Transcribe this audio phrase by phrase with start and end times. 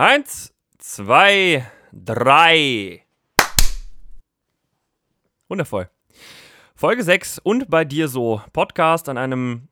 [0.00, 3.04] Eins, zwei, drei.
[5.46, 5.90] Wundervoll.
[6.74, 8.40] Folge 6 und bei dir so.
[8.54, 9.68] Podcast an einem,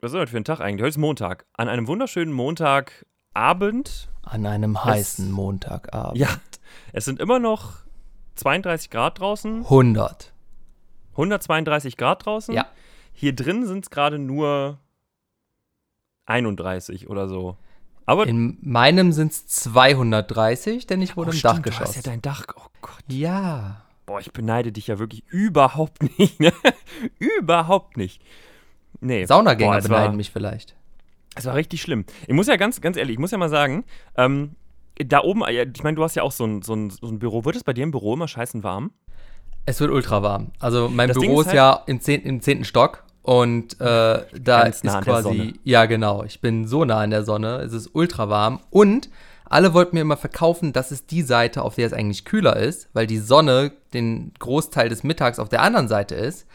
[0.00, 0.82] was ist das für ein Tag eigentlich?
[0.82, 1.46] Heute ist Montag.
[1.54, 4.08] An einem wunderschönen Montagabend.
[4.22, 6.16] An einem heißen es, Montagabend.
[6.16, 6.28] Ja,
[6.92, 7.78] es sind immer noch
[8.36, 9.64] 32 Grad draußen.
[9.64, 10.32] 100.
[11.10, 12.54] 132 Grad draußen?
[12.54, 12.68] Ja.
[13.10, 14.78] Hier drin sind es gerade nur
[16.26, 17.56] 31 oder so.
[18.06, 21.92] Aber in meinem sind es 230, denn ich wurde oh, im stimmt, Dachgeschoss.
[21.92, 22.44] Du hast ja dein Dach.
[22.56, 23.04] Oh Gott.
[23.08, 23.82] Ja.
[24.06, 26.40] Boah, ich beneide dich ja wirklich überhaupt nicht.
[26.40, 26.52] Ne?
[27.18, 28.22] überhaupt nicht.
[29.00, 29.24] Nee.
[29.24, 30.76] Saunagänger Boah, beneiden war, mich vielleicht.
[31.34, 32.04] Es war richtig schlimm.
[32.26, 33.84] Ich muss ja ganz, ganz ehrlich, ich muss ja mal sagen,
[34.16, 34.56] ähm,
[34.98, 37.44] da oben, ich meine, du hast ja auch so ein, so, ein, so ein Büro.
[37.44, 38.92] Wird es bei dir im Büro immer scheißen warm?
[39.64, 40.52] Es wird ultra warm.
[40.58, 44.62] Also mein das Büro ist, halt ja im zehnten, im zehnten Stock und äh, da
[44.62, 48.28] ist nah quasi, ja genau, ich bin so nah an der Sonne, es ist ultra
[48.28, 49.08] warm und
[49.44, 52.88] alle wollten mir immer verkaufen, das ist die Seite, auf der es eigentlich kühler ist,
[52.94, 56.46] weil die Sonne den Großteil des Mittags auf der anderen Seite ist.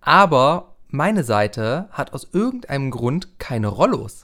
[0.00, 4.23] Aber meine Seite hat aus irgendeinem Grund keine Rollos.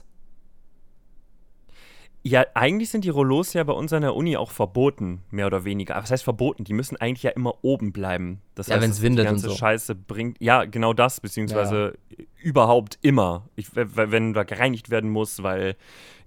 [2.23, 5.65] Ja, eigentlich sind die Rollos ja bei uns an der Uni auch verboten, mehr oder
[5.65, 5.95] weniger.
[5.95, 6.63] Aber was heißt verboten?
[6.63, 8.41] Die müssen eigentlich ja immer oben bleiben.
[8.53, 9.57] Das ja, wenn es windet die ganze und so.
[9.57, 10.37] Scheiße bringt.
[10.39, 12.25] Ja, genau das, beziehungsweise ja.
[12.37, 13.49] überhaupt immer.
[13.55, 15.75] Ich, wenn da gereinigt werden muss, weil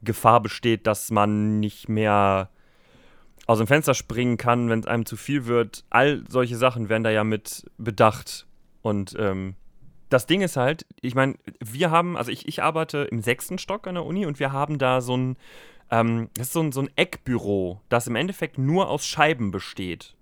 [0.03, 2.51] Gefahr besteht, dass man nicht mehr
[3.47, 5.85] aus dem Fenster springen kann, wenn es einem zu viel wird.
[5.91, 8.47] All solche Sachen werden da ja mit bedacht.
[8.83, 9.55] Und ähm,
[10.09, 13.87] das Ding ist halt, ich meine, wir haben, also ich, ich arbeite im sechsten Stock
[13.87, 15.37] an der Uni und wir haben da so ein
[15.91, 20.17] ähm, das ist so ein, so ein Eckbüro, das im Endeffekt nur aus Scheiben besteht.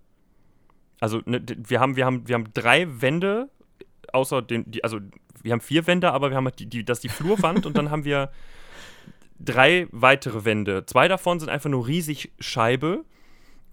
[1.01, 3.49] Also ne, wir, haben, wir, haben, wir haben drei Wände,
[4.13, 4.99] außer den, die, also
[5.43, 7.77] wir haben vier Wände, aber wir haben halt die, die, das ist die Flurwand und
[7.77, 8.31] dann haben wir
[9.39, 10.87] drei weitere Wände.
[10.87, 13.05] Zwei davon sind einfach nur riesig Scheibe.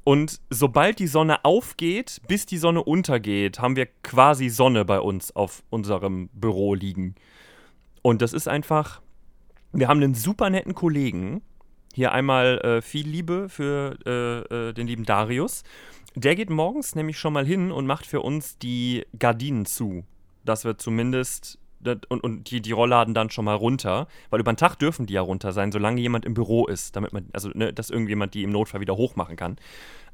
[0.03, 5.35] Und sobald die Sonne aufgeht, bis die Sonne untergeht, haben wir quasi Sonne bei uns
[5.35, 7.15] auf unserem Büro liegen.
[8.01, 9.01] Und das ist einfach.
[9.71, 11.43] Wir haben einen super netten Kollegen,
[11.99, 15.63] hier einmal äh, viel Liebe für äh, äh, den lieben Darius.
[16.15, 20.05] Der geht morgens nämlich schon mal hin und macht für uns die Gardinen zu.
[20.45, 21.59] Dass wir zumindest
[22.07, 25.13] und, und die, die Rollladen dann schon mal runter, weil über den Tag dürfen die
[25.13, 28.43] ja runter sein, solange jemand im Büro ist, damit man, also ne, dass irgendjemand die
[28.43, 29.57] im Notfall wieder hochmachen kann.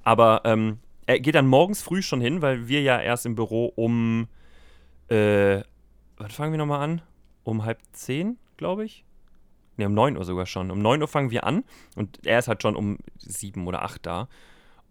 [0.04, 3.72] Aber ähm, er geht dann morgens früh schon hin, weil wir ja erst im Büro
[3.76, 4.28] um,
[5.08, 5.62] äh,
[6.18, 7.02] was fangen wir nochmal an?
[7.44, 9.06] Um halb zehn, glaube ich.
[9.78, 10.72] Ne, um 9 Uhr sogar schon.
[10.72, 11.64] Um 9 Uhr fangen wir an
[11.96, 14.28] und er ist halt schon um 7 oder 8 da.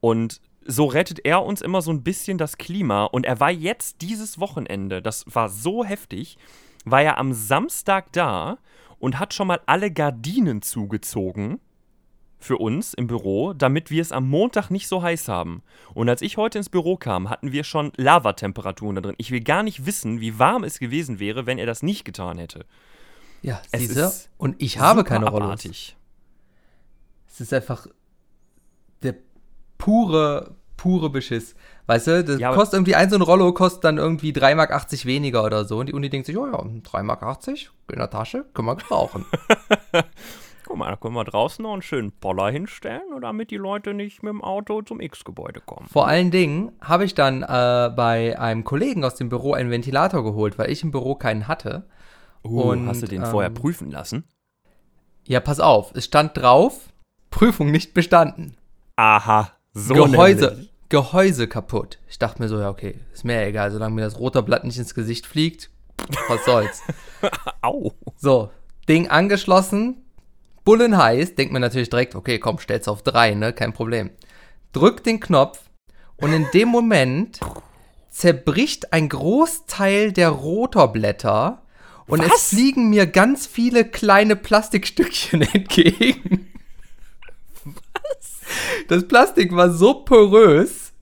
[0.00, 3.04] Und so rettet er uns immer so ein bisschen das Klima.
[3.04, 6.36] Und er war jetzt dieses Wochenende, das war so heftig,
[6.84, 8.58] war er am Samstag da
[8.98, 11.60] und hat schon mal alle Gardinen zugezogen
[12.38, 15.62] für uns im Büro, damit wir es am Montag nicht so heiß haben.
[15.94, 19.14] Und als ich heute ins Büro kam, hatten wir schon Lavatemperaturen da drin.
[19.16, 22.38] Ich will gar nicht wissen, wie warm es gewesen wäre, wenn er das nicht getan
[22.38, 22.66] hätte.
[23.44, 24.10] Ja, siehste?
[24.38, 25.96] Und ich habe keine abartig.
[27.28, 27.86] Es ist einfach
[29.02, 29.16] der
[29.76, 31.54] pure, pure Beschiss.
[31.86, 35.04] Weißt du, das ja, kostet irgendwie ein so ein Rollo, kostet dann irgendwie 3,80 Mark
[35.04, 35.78] weniger oder so.
[35.78, 37.22] Und die Uni denkt sich, oh ja, 3,80 Mark
[37.92, 39.26] in der Tasche, können wir gebrauchen.
[40.66, 44.22] Guck mal, da können wir draußen noch einen schönen Poller hinstellen, damit die Leute nicht
[44.22, 45.86] mit dem Auto zum X-Gebäude kommen.
[45.86, 50.24] Vor allen Dingen habe ich dann äh, bei einem Kollegen aus dem Büro einen Ventilator
[50.24, 51.84] geholt, weil ich im Büro keinen hatte.
[52.44, 54.24] Uh, und, hast du den ähm, vorher prüfen lassen?
[55.26, 55.92] Ja, pass auf.
[55.94, 56.92] Es stand drauf,
[57.30, 58.56] Prüfung nicht bestanden.
[58.96, 61.98] Aha, so Gehäuse, Gehäuse kaputt.
[62.08, 64.78] Ich dachte mir so, ja, okay, ist mir egal, solange mir das rote Blatt nicht
[64.78, 65.70] ins Gesicht fliegt,
[66.28, 66.82] was soll's.
[67.62, 67.92] Au.
[68.16, 68.50] So,
[68.88, 70.04] Ding angeschlossen,
[70.64, 74.10] Bullen heiß, denkt mir natürlich direkt, okay, komm, stell's auf drei, ne, kein Problem.
[74.72, 75.70] Drück den Knopf
[76.16, 77.40] und in dem Moment
[78.10, 81.63] zerbricht ein Großteil der Rotorblätter
[82.06, 82.34] und Was?
[82.34, 86.48] es fliegen mir ganz viele kleine Plastikstückchen entgegen.
[87.64, 88.40] Was?
[88.88, 90.92] Das Plastik war so porös,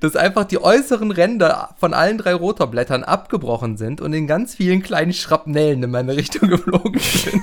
[0.00, 4.82] dass einfach die äußeren Ränder von allen drei Rotorblättern abgebrochen sind und in ganz vielen
[4.82, 7.42] kleinen Schrapnellen in meine Richtung geflogen sind.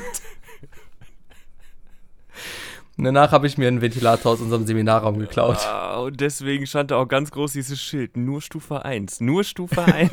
[3.01, 5.57] Danach habe ich mir einen Ventilator aus unserem Seminarraum geklaut.
[5.59, 9.81] Ah, und deswegen stand da auch ganz groß dieses Schild, nur Stufe 1, nur Stufe
[9.93, 10.09] 1.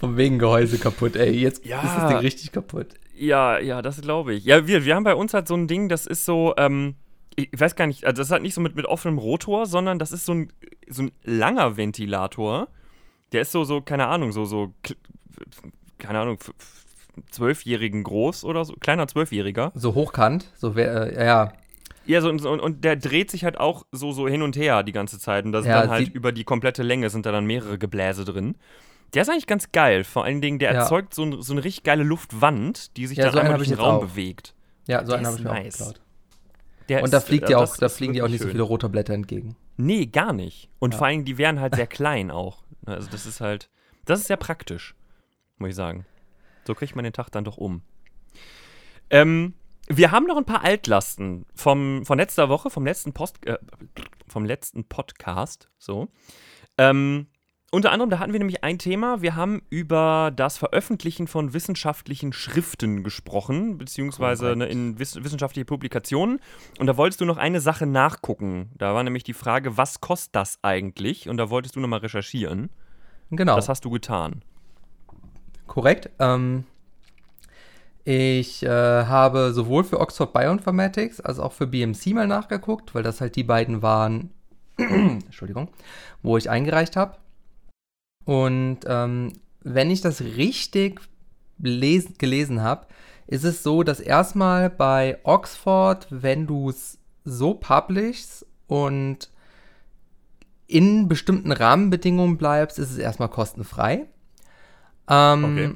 [0.00, 1.30] Von wegen Gehäuse kaputt, ey.
[1.30, 1.82] Jetzt ja.
[1.82, 2.94] ist das Ding richtig kaputt.
[3.14, 4.46] Ja, ja, das glaube ich.
[4.46, 6.94] Ja, wir, wir haben bei uns halt so ein Ding, das ist so, ähm,
[7.36, 9.98] ich weiß gar nicht, also das ist halt nicht so mit, mit offenem Rotor, sondern
[9.98, 10.52] das ist so ein,
[10.88, 12.68] so ein langer Ventilator.
[13.32, 14.72] Der ist so, so, keine Ahnung, so, so,
[15.98, 16.38] keine Ahnung,
[17.30, 19.70] zwölfjährigen groß oder so, kleiner Zwölfjähriger.
[19.74, 21.52] So hochkant, so, äh, ja.
[22.06, 24.92] Ja, so, und, und der dreht sich halt auch so, so hin und her die
[24.92, 25.44] ganze Zeit.
[25.44, 28.56] Und das Ja, dann halt über die komplette Länge sind da dann mehrere Gebläse drin.
[29.14, 30.04] Der ist eigentlich ganz geil.
[30.04, 30.80] Vor allen Dingen, der Ja.
[30.82, 33.68] erzeugt so, ein, so eine richtig geile Luftwand, die sich Ja, dann so einmal durch
[33.68, 34.00] den Raum auch.
[34.00, 34.54] bewegt.
[34.86, 35.74] Ja, so Der einen habe ist ich mir nice.
[35.82, 36.00] auch geklaut.
[36.88, 38.44] Der Und da ist- fliegt äh, ja auch, da ist fliegen dir auch nicht so
[38.44, 38.52] schön.
[38.52, 39.56] viele rote Blätter entgegen.
[39.76, 40.68] Nee, gar nicht.
[40.78, 40.98] Und Ja.
[40.98, 42.62] vor allem, die wären halt sehr klein auch.
[42.86, 43.70] Also das ist halt,
[44.04, 44.94] das ist sehr praktisch,
[45.58, 46.06] muss ich sagen.
[46.66, 47.82] So kriegt man den Tag dann doch um.
[49.10, 49.54] Ähm,
[49.88, 53.58] wir haben noch ein paar Altlasten vom, von letzter Woche, vom letzten, Post, äh,
[54.28, 55.68] vom letzten Podcast.
[55.78, 56.08] So.
[56.78, 57.26] Ähm,
[57.72, 59.22] unter anderem, da hatten wir nämlich ein Thema.
[59.22, 66.40] Wir haben über das Veröffentlichen von wissenschaftlichen Schriften gesprochen, beziehungsweise ne, in wiss wissenschaftliche Publikationen.
[66.78, 68.70] Und da wolltest du noch eine Sache nachgucken.
[68.76, 71.28] Da war nämlich die Frage, was kostet das eigentlich?
[71.28, 72.70] Und da wolltest du nochmal recherchieren.
[73.30, 73.54] Genau.
[73.54, 74.42] Das hast du getan.
[75.68, 76.10] Korrekt.
[76.18, 76.64] Ähm,
[78.04, 83.20] ich äh, habe sowohl für Oxford Bioinformatics als auch für BMC mal nachgeguckt, weil das
[83.20, 84.30] halt die beiden waren,
[84.76, 85.68] Entschuldigung,
[86.22, 87.16] wo ich eingereicht habe.
[88.30, 89.32] Und ähm,
[89.64, 91.00] wenn ich das richtig
[91.58, 92.86] les gelesen habe,
[93.26, 99.30] ist es so, dass erstmal bei Oxford, wenn du es so publishst und
[100.68, 104.06] in bestimmten Rahmenbedingungen bleibst, ist es erstmal kostenfrei.
[105.08, 105.74] Ähm, Okay.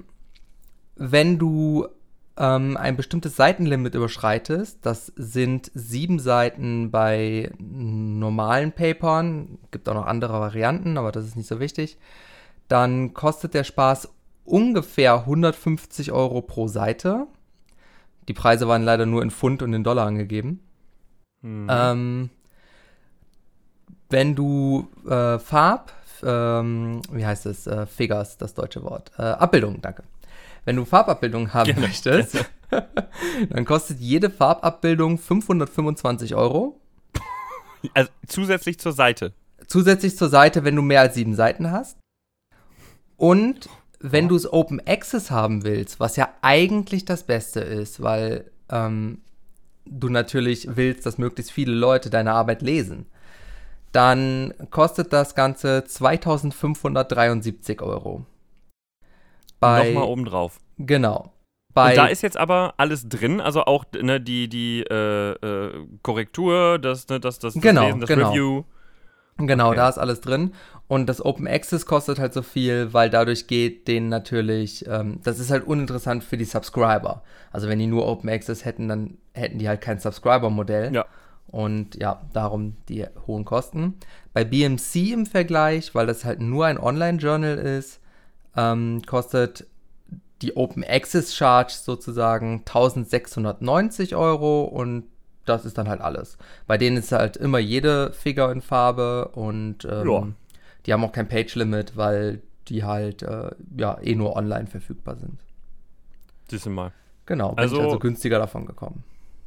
[0.94, 1.88] Wenn du
[2.36, 10.06] ähm, ein bestimmtes Seitenlimit überschreitest, das sind sieben Seiten bei normalen Papern, gibt auch noch
[10.06, 11.98] andere Varianten, aber das ist nicht so wichtig,
[12.68, 14.08] dann kostet der Spaß
[14.44, 17.26] ungefähr 150 Euro pro Seite.
[18.28, 20.60] Die Preise waren leider nur in Pfund und in Dollar angegeben.
[21.42, 21.66] Hm.
[21.70, 22.30] Ähm,
[24.10, 29.80] wenn du äh, Farb, ähm, wie heißt es, äh, Figures, das deutsche Wort, äh, Abbildung,
[29.82, 30.04] danke.
[30.64, 32.44] Wenn du Farbabbildung haben Gerne, möchtest,
[33.50, 36.80] dann kostet jede Farbabbildung 525 Euro.
[37.92, 39.34] also zusätzlich zur Seite.
[39.66, 41.98] Zusätzlich zur Seite, wenn du mehr als sieben Seiten hast.
[43.16, 43.68] Und
[44.00, 49.22] wenn du es Open Access haben willst, was ja eigentlich das Beste ist, weil ähm,
[49.86, 53.06] du natürlich willst, dass möglichst viele Leute deine Arbeit lesen,
[53.92, 58.26] dann kostet das Ganze 2573 Euro.
[59.60, 60.60] Bei, Nochmal obendrauf.
[60.78, 61.32] Genau.
[61.72, 65.86] Bei, Und da ist jetzt aber alles drin, also auch ne, die, die äh, äh,
[66.02, 68.28] Korrektur, das, ne, das, das, das Genau, Lesen, das genau.
[68.28, 68.64] Review.
[69.38, 69.76] Genau, Okay.
[69.76, 70.54] da ist alles drin.
[70.86, 75.38] Und das Open Access kostet halt so viel, weil dadurch geht denen natürlich, ähm, das
[75.38, 77.22] ist halt uninteressant für die Subscriber.
[77.52, 80.94] Also wenn die nur Open Access hätten, dann hätten die halt kein Subscriber-Modell.
[80.94, 81.06] Ja.
[81.46, 83.94] Und ja, darum die hohen Kosten.
[84.32, 88.00] Bei BMC im Vergleich, weil das halt nur ein Online-Journal ist,
[88.56, 89.66] ähm, kostet
[90.42, 95.04] die Open Access Charge sozusagen 1690 Euro und
[95.46, 96.38] das ist dann halt alles.
[96.66, 100.26] Bei denen ist halt immer jede Figur in Farbe und ähm, Ja.
[100.86, 105.40] Die haben auch kein Page-Limit, weil die halt äh, ja eh nur online verfügbar sind.
[106.50, 106.92] Siehst du mal.
[107.26, 109.02] Genau, bin Also- ich also günstiger davon gekommen.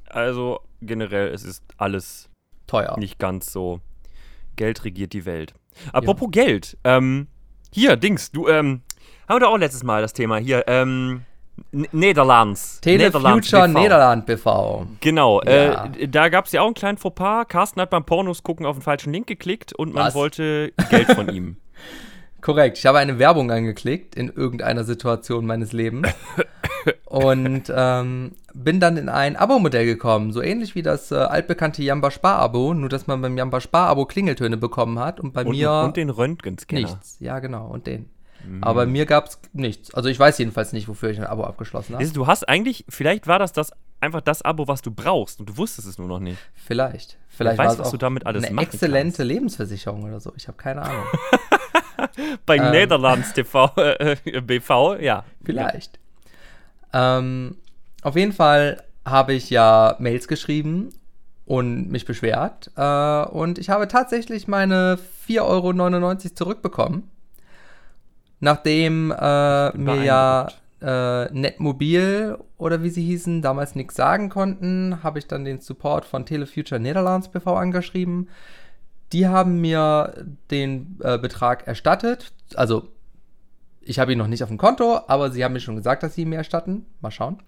[0.09, 2.29] Also generell, es ist alles
[2.65, 2.97] Teuer.
[2.97, 3.81] nicht ganz so.
[4.55, 5.53] Geld regiert die Welt.
[5.93, 7.27] Apropos Geld, ähm,
[7.71, 8.81] hier, Dings, du, ähm,
[9.27, 11.23] haben wir doch auch letztes Mal das Thema hier, ähm,
[11.71, 12.79] Nederlands.
[12.81, 13.79] Telefuture BV.
[13.79, 14.85] Niederland BV.
[15.01, 15.85] Genau, Ja.
[15.97, 17.45] äh, da gab es ja auch einen kleinen Fauxpas.
[17.47, 20.15] Carsten hat beim Pornos gucken auf den falschen Link geklickt und man Was?
[20.15, 21.57] wollte Geld von ihm.
[22.41, 22.77] Korrekt.
[22.77, 26.07] Ich habe eine Werbung angeklickt in irgendeiner Situation meines Lebens
[27.05, 30.31] und ähm, bin dann in ein Abo-Modell gekommen.
[30.31, 34.55] So ähnlich wie das äh, altbekannte Jamba Spar-Abo, nur dass man beim Jamba Spar-Abo Klingeltöne
[34.57, 36.81] bekommen hat und bei Und, mir und den Röntgenscanner.
[36.81, 37.17] nichts.
[37.19, 38.09] Ja, genau, und den.
[38.47, 38.63] Mhm.
[38.63, 39.93] Aber mir gab es nichts.
[39.93, 42.07] Also ich weiß jedenfalls nicht, wofür ich ein Abo abgeschlossen habe.
[42.07, 45.57] Du hast eigentlich, vielleicht war das, das einfach das Abo, was du brauchst und du
[45.57, 46.39] wusstest es nur noch nicht.
[46.53, 47.17] Vielleicht.
[47.27, 50.33] Vielleicht Wer weiß, war es was auch du damit alles eine exzellente Lebensversicherung oder so.
[50.35, 51.03] Ich habe keine Ahnung.
[52.45, 52.71] Bei Ähm.
[52.71, 55.23] Nederlands TV, äh, äh, BV, ja.
[55.43, 55.99] Vielleicht.
[56.93, 57.57] Ähm,
[58.01, 60.89] auf jeden Fall habe ich ja Mails geschrieben
[61.45, 62.71] und mich beschwert.
[62.75, 67.09] Äh, und ich habe tatsächlich meine 4,99 Euro zurückbekommen.
[68.39, 70.47] Nachdem äh, mir ja
[70.81, 76.05] äh, Netmobil oder wie sie hießen, damals nichts sagen konnten, habe ich dann den Support
[76.05, 78.29] von Telefuture Netherlands BV angeschrieben.
[79.11, 82.33] Die haben mir den äh, Betrag erstattet.
[82.55, 82.89] Also,
[83.81, 86.15] ich habe ihn noch nicht auf dem Konto, aber sie haben mir schon gesagt, dass
[86.15, 86.85] sie ihn mir erstatten.
[86.99, 87.41] Mal schauen.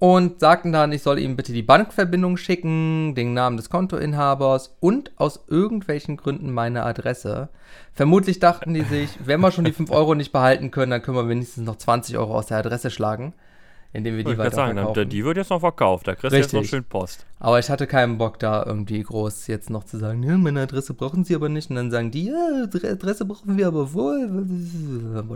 [0.00, 5.10] Und sagten dann, ich soll ihm bitte die Bankverbindung schicken, den Namen des Kontoinhabers und
[5.16, 7.48] aus irgendwelchen Gründen meine Adresse.
[7.94, 11.16] Vermutlich dachten die sich, wenn wir schon die 5 Euro nicht behalten können, dann können
[11.16, 13.34] wir wenigstens noch 20 Euro aus der Adresse schlagen.
[13.92, 15.08] indem wir die Ich weiter sagen, verkaufen.
[15.08, 16.06] die wird jetzt noch verkauft.
[16.06, 17.24] Da kriegst du jetzt noch schön Post.
[17.40, 20.92] Aber ich hatte keinen Bock, da irgendwie groß jetzt noch zu sagen, ja, meine Adresse
[20.94, 21.70] brauchen Sie aber nicht.
[21.70, 24.46] Und dann sagen die, ja, Adre- Adresse brauchen wir aber wohl.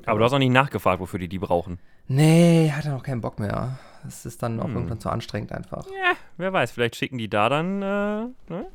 [0.07, 1.79] Aber du hast auch nicht nachgefragt, wofür die die brauchen.
[2.09, 3.79] Nee, hatte noch keinen Bock mehr.
[4.05, 4.75] Das ist dann auch Hm.
[4.77, 5.87] irgendwann zu anstrengend einfach.
[5.87, 8.67] Ja, wer weiß, vielleicht schicken die da dann äh, ne?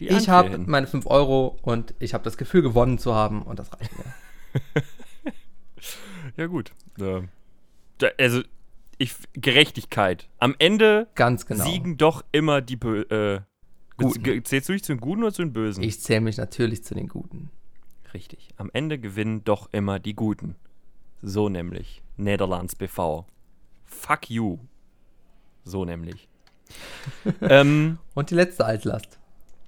[0.00, 3.58] die Ich habe meine 5 Euro und ich habe das Gefühl, gewonnen zu haben und
[3.58, 4.04] das reicht mir.
[6.36, 6.72] Ja, gut.
[6.96, 7.22] Da,
[8.18, 8.42] also,
[8.98, 10.28] ich, Gerechtigkeit.
[10.38, 11.64] Am Ende Ganz genau.
[11.64, 13.40] siegen doch immer die Bö äh,
[13.96, 14.44] Guten.
[14.44, 15.82] Zählst du dich zu den Guten oder zu den Bösen?
[15.84, 17.50] Ich zähle mich natürlich zu den Guten.
[18.12, 18.48] Richtig.
[18.56, 20.56] Am Ende gewinnen doch immer die Guten.
[21.22, 22.02] So nämlich.
[22.16, 23.26] Netherlands BV.
[23.94, 24.58] Fuck you.
[25.64, 26.28] So nämlich.
[27.40, 29.18] ähm, Und die letzte Altlast.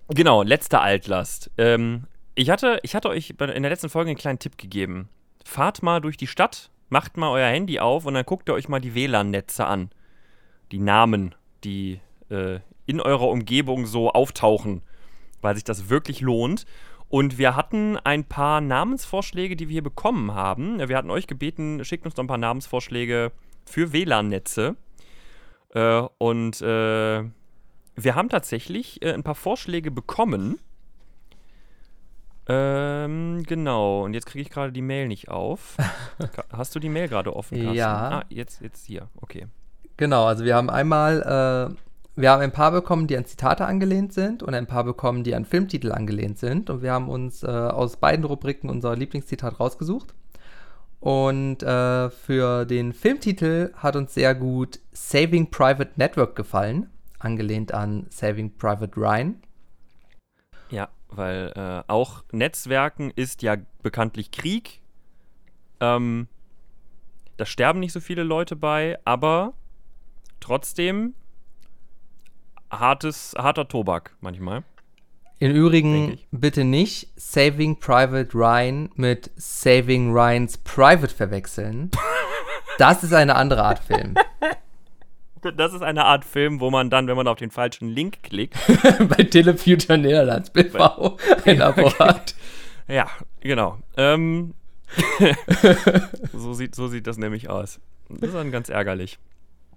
[0.09, 1.51] genau, letzte Altlast.
[1.59, 2.05] Ähm,
[2.35, 5.09] ich, hatte, ich hatte euch in der letzten Folge einen kleinen Tipp gegeben.
[5.45, 8.69] Fahrt mal durch die Stadt, macht mal euer Handy auf und dann guckt ihr euch
[8.69, 9.91] mal die WLAN-Netze an.
[10.73, 14.83] Die Namen, die äh, in eurer Umgebung so auftauchen,
[15.41, 16.67] weil sich das wirklich lohnt.
[17.09, 20.87] Und wir hatten ein paar Namensvorschläge, die wir hier bekommen haben.
[20.89, 23.31] Wir hatten euch gebeten, schickt uns doch ein paar Namensvorschläge
[23.67, 24.77] für WLAN-Netze.
[25.75, 27.25] Äh, und äh,
[27.97, 30.59] wir haben tatsächlich äh, ein paar Vorschläge bekommen.
[32.49, 34.05] Ähm, genau.
[34.05, 35.77] Und jetzt kriege ich gerade die Mail nicht auf.
[36.53, 37.59] Hast du die Mail gerade offen?
[37.59, 37.77] Carsten?
[37.77, 38.21] Ja.
[38.21, 39.09] Ah, jetzt, jetzt hier.
[39.21, 39.47] Okay.
[39.97, 44.13] Genau, also wir haben einmal, äh, wir haben ein paar bekommen, die an Zitate angelehnt
[44.13, 46.71] sind und ein paar bekommen, die an Filmtitel angelehnt sind.
[46.71, 50.15] Und wir haben uns äh, aus beiden Rubriken unser Lieblingszitat rausgesucht.
[51.07, 58.07] Und äh, für den Filmtitel hat uns sehr gut Saving Private Network gefallen, angelehnt an
[58.11, 59.41] Saving Private Ryan.
[60.69, 64.81] Ja, weil äh, auch Netzwerken ist ja bekanntlich Krieg.
[65.79, 66.27] Ähm,
[67.37, 69.55] da sterben nicht so viele Leute bei, aber
[70.41, 71.15] trotzdem
[72.69, 74.65] hartes, harter Tobak manchmal.
[75.39, 81.91] Im Übrigen bitte nicht Saving Private Ryan mit Saving Ryans Private verwechseln.
[82.79, 84.15] Das ist eine andere Art Film.
[85.57, 88.57] Das ist eine Art Film, wo man dann, wenn man auf den falschen Link klickt,
[89.09, 92.35] Bei Telefuture Netherlands BV ein Abo hat.
[92.89, 93.07] Ja,
[93.41, 93.79] genau.
[93.97, 94.55] Ähm,
[96.33, 97.79] so, sieht, so sieht das nämlich aus.
[98.09, 99.19] Das ist dann ganz ärgerlich.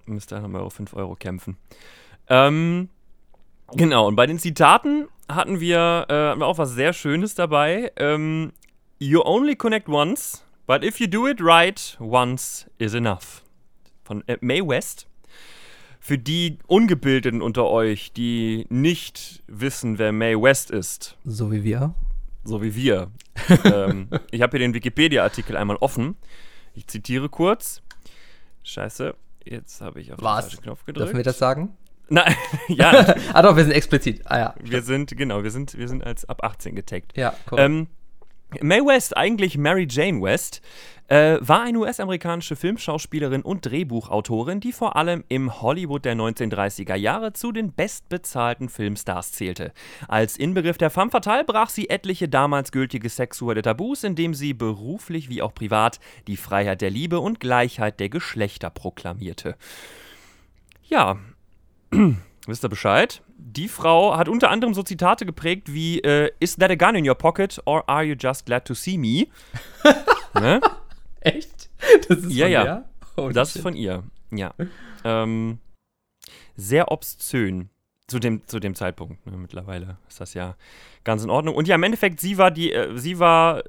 [0.06, 1.56] Müsste dann mal auf 5 Euro kämpfen.
[2.28, 2.88] Ähm,
[3.72, 7.92] genau, und bei den Zitaten hatten wir, äh, hatten wir auch was sehr Schönes dabei.
[7.96, 8.52] Ähm,
[8.98, 13.42] you only connect once, but if you do it right, once is enough.
[14.04, 15.06] Von äh, Mae West.
[16.02, 21.94] Für die Ungebildeten unter euch, die nicht wissen, wer Mae West ist, So wie wir.
[22.44, 23.10] so wie wir.
[23.64, 26.16] ähm, ich habe hier den Wikipedia-Artikel einmal offen.
[26.74, 27.82] Ich zitiere kurz.
[28.62, 30.44] Scheiße, jetzt habe ich auf Was?
[30.46, 31.06] den falschen Knopf gedrückt.
[31.08, 31.76] Dürfen wir das sagen?
[32.10, 32.34] Nein,
[32.68, 34.22] ja, ah doch, wir sind explizit.
[34.24, 34.54] Ah ja.
[34.60, 37.16] wir sind, genau, wir sind, wir sind als ab 18 getaggt.
[37.16, 37.66] Ja, korrekt.
[37.66, 37.86] Ähm,
[38.60, 40.60] Mae West, eigentlich Mary Jane West,
[41.06, 47.32] äh, war eine US-amerikanische Filmschauspielerin und Drehbuchautorin, die vor allem im Hollywood der 1930er Jahre
[47.32, 49.72] zu den bestbezahlten Filmstars zählte.
[50.08, 55.28] Als Inbegriff der femme fatale brach sie etliche damals gültige sexuelle Tabus, indem sie beruflich
[55.28, 59.56] wie auch privat die Freiheit der Liebe und Gleichheit der Geschlechter proklamierte.
[60.88, 61.18] Ja,
[62.46, 63.22] wisst ihr Bescheid?
[63.36, 67.08] Die Frau hat unter anderem so Zitate geprägt wie äh, Is that a gun in
[67.08, 69.26] your pocket or are you just glad to see me?
[70.34, 70.60] ne?
[71.20, 71.70] Echt?
[72.08, 72.64] Das ist Ja, von ja.
[72.64, 72.88] der?
[73.16, 73.62] Oh, Das ist shit.
[73.62, 74.04] von ihr.
[74.30, 74.54] Ja.
[75.04, 75.58] Ähm,
[76.56, 77.70] sehr obszön.
[78.06, 79.24] Zu dem, zu dem Zeitpunkt.
[79.26, 79.36] Ne?
[79.36, 80.56] Mittlerweile ist das ja
[81.04, 81.54] ganz in Ordnung.
[81.54, 83.62] Und ja, im Endeffekt, sie war die, äh, sie war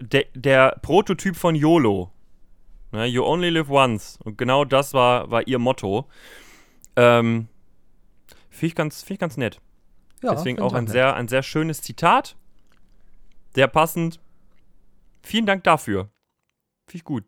[0.00, 2.10] de, der Prototyp von YOLO.
[2.92, 3.06] Ne?
[3.06, 4.18] You only live once.
[4.24, 6.06] Und genau das war, war ihr Motto.
[6.96, 7.48] Ähm,
[8.52, 9.60] Finde ich, ganz- find ich ganz nett.
[10.22, 10.92] Ja, Deswegen auch ein nett.
[10.92, 12.36] sehr, ein sehr schönes Zitat.
[13.54, 14.20] Sehr passend.
[15.22, 16.10] Vielen Dank dafür.
[16.86, 17.24] Finde ich gut.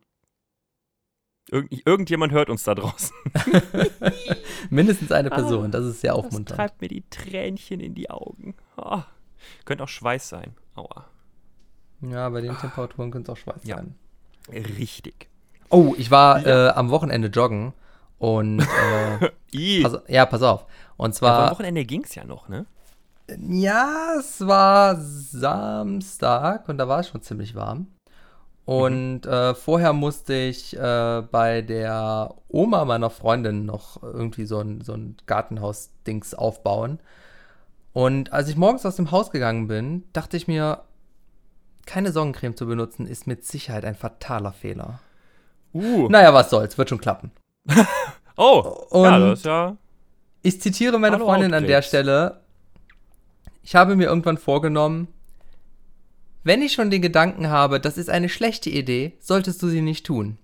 [1.51, 3.15] Irgend, irgendjemand hört uns da draußen.
[4.69, 6.57] Mindestens eine Ah, Person, das ist sehr Das aufmunternd.
[6.57, 8.55] treibt mir die Tränchen in die Augen.
[8.77, 9.03] Ah.
[9.65, 10.55] Könnte auch Schweiß sein.
[10.75, 11.05] Aua.
[12.01, 13.77] Ja, bei den Temperaturen könnte es auch Schweiß Ja.
[13.77, 13.95] sein.
[14.49, 15.29] Richtig.
[15.69, 17.73] Oh, ich war äh, am Wochenende joggen
[18.17, 20.65] und äh, pass, ja, pass auf.
[20.97, 22.65] Und Aber am zwar, Wochenende ging es ja noch, ne?
[23.49, 27.87] ja, es war Samstag und da war es schon ziemlich warm.
[28.65, 34.81] Und äh, vorher musste ich äh, bei der Oma meiner Freundin noch irgendwie so ein,
[34.81, 36.99] so ein Gartenhaus-Dings aufbauen.
[37.93, 40.81] Und als ich morgens aus dem Haus gegangen bin, dachte ich mir,
[41.85, 44.99] keine Sonnencreme zu benutzen, ist mit Sicherheit ein fataler Fehler.
[45.73, 46.09] Uh.
[46.09, 47.31] Naja, was soll's, wird schon klappen.
[48.37, 49.77] oh, Und ja, das ist ja.
[50.45, 51.81] Ich zitiere meine Hallo, Freundin an der.
[51.81, 52.41] Stelle.
[53.63, 55.07] Ich habe mir irgendwann vorgenommen,
[56.43, 60.05] wenn ich schon den Gedanken habe, das ist eine schlechte Idee, solltest du sie nicht
[60.05, 60.37] tun.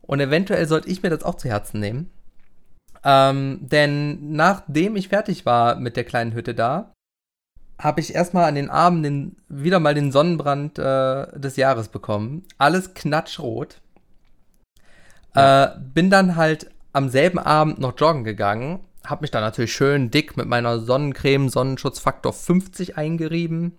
[0.00, 2.10] Und eventuell sollte ich mir das auch zu Herzen nehmen.
[3.04, 6.94] Ähm, denn nachdem ich fertig war mit der kleinen Hütte da,
[7.78, 12.44] habe ich erstmal an den Armen den, wieder mal den Sonnenbrand äh, des Jahres bekommen.
[12.56, 13.82] Alles knatschrot.
[15.34, 18.80] Äh, bin dann halt am selben Abend noch joggen gegangen.
[19.04, 23.76] Hab mich dann natürlich schön dick mit meiner Sonnencreme Sonnenschutzfaktor 50 eingerieben.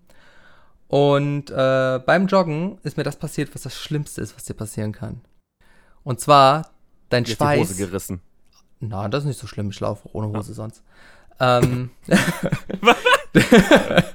[0.87, 4.91] Und äh, beim Joggen ist mir das passiert, was das Schlimmste ist, was dir passieren
[4.91, 5.21] kann.
[6.03, 6.69] Und zwar,
[7.09, 7.77] dein Dir ist die Hose Schweiß.
[7.77, 8.21] gerissen.
[8.79, 9.69] Na, das ist nicht so schlimm.
[9.71, 10.83] Ich laufe ohne Hose sonst.
[11.39, 11.89] Ähm,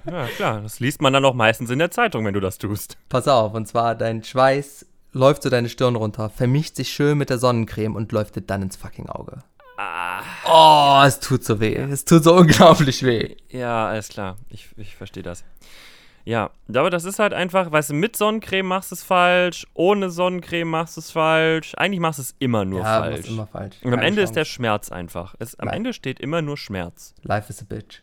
[0.06, 0.60] Ja, klar.
[0.62, 2.96] Das liest man dann auch meistens in der Zeitung, wenn du das tust.
[3.08, 7.30] pass auf, und zwar dein Schweiß läuft so deine Stirn runter, vermischt sich schön mit
[7.30, 9.42] der Sonnencreme und läuft dir dann ins fucking Auge.
[9.82, 10.22] Ah.
[10.44, 11.74] Oh, es tut so weh.
[11.74, 13.36] Es tut so unglaublich weh.
[13.48, 14.36] Ja, alles klar.
[14.50, 15.42] Ich, ich verstehe das.
[16.26, 20.10] Ja, aber das ist halt einfach, weißt du, mit Sonnencreme machst du es falsch, ohne
[20.10, 21.74] Sonnencreme machst du es falsch.
[21.76, 23.28] Eigentlich machst du es immer nur ja, falsch.
[23.28, 23.76] immer falsch.
[23.82, 24.54] Und am Keine Ende ist der Chance.
[24.54, 25.34] Schmerz einfach.
[25.38, 25.76] Es, am Nein.
[25.76, 27.14] Ende steht immer nur Schmerz.
[27.22, 28.02] Life is a bitch.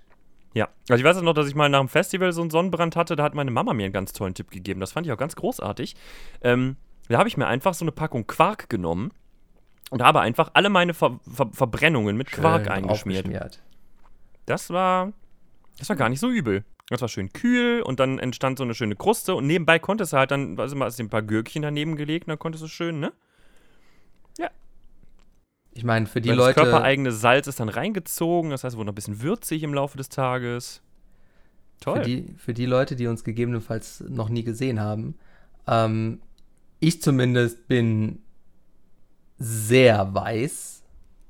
[0.56, 0.70] Ja.
[0.90, 3.16] Also ich weiß auch noch, dass ich mal nach dem Festival so einen Sonnenbrand hatte.
[3.16, 4.80] Da hat meine Mama mir einen ganz tollen Tipp gegeben.
[4.80, 5.96] Das fand ich auch ganz großartig.
[6.42, 9.12] Ähm, da habe ich mir einfach so eine Packung Quark genommen
[9.90, 13.62] und habe einfach alle meine Ver Ver Verbrennungen mit Quark Schön eingeschmiert.
[14.46, 15.14] Das war,
[15.78, 16.64] das war gar nicht so übel.
[16.90, 20.18] Das war schön kühl und dann entstand so eine schöne Kruste und nebenbei konntest du
[20.18, 22.70] halt dann, also mal hast du ein paar Gürkchen daneben gelegt und dann konntest du
[22.70, 23.12] schön, ne?
[25.78, 26.56] Ich meine, für die Weil Leute.
[26.56, 29.76] Das körpereigene Salz ist dann reingezogen, das heißt, es wurde noch ein bisschen würzig im
[29.76, 30.82] Laufe des Tages.
[31.80, 31.98] Toll.
[31.98, 35.20] Für die, für die Leute, die uns gegebenenfalls noch nie gesehen haben,
[35.68, 36.20] ähm,
[36.80, 38.24] ich zumindest bin
[39.40, 40.84] sehr weiß.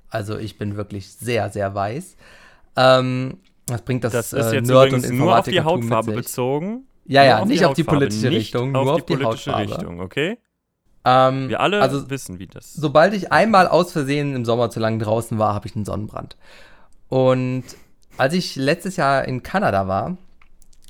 [0.10, 2.16] Also ich bin wirklich sehr, sehr weiß.
[2.76, 3.38] Ähm,
[3.68, 6.86] was bringt das, das ist äh, jetzt Nerd- übrigens und nur auf die Hautfarbe bezogen.
[7.06, 9.72] Ja, ja, nicht auf die politische nicht Richtung, auf nur auf die politische Hautfarbe.
[9.72, 10.38] Richtung, okay?
[11.06, 12.74] Ähm, Wir alle also wissen, wie das.
[12.74, 16.36] sobald ich einmal aus Versehen im Sommer zu lange draußen war, habe ich einen Sonnenbrand.
[17.08, 17.64] Und
[18.18, 20.18] als ich letztes Jahr in Kanada war,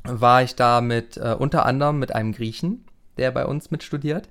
[0.03, 2.85] war ich da mit äh, unter anderem mit einem Griechen,
[3.17, 4.29] der bei uns mitstudiert.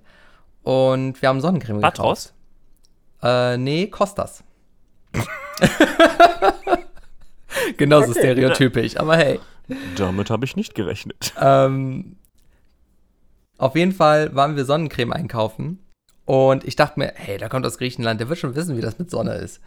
[0.63, 2.25] Und wir haben Sonnencreme Patros?
[2.25, 2.36] gekauft.
[3.23, 4.45] Äh, nee, Kostas.
[7.77, 8.21] Genauso Okay.
[8.21, 9.41] stereotypisch, aber hey.
[9.97, 11.33] Damit habe ich nicht gerechnet.
[11.41, 12.17] Ähm,
[13.59, 15.81] auf jeden Fall waren wir Sonnencreme einkaufen.
[16.25, 18.99] Und ich dachte mir, hey, da kommt aus Griechenland, der wird schon wissen, wie das
[18.99, 19.61] mit Sonne ist.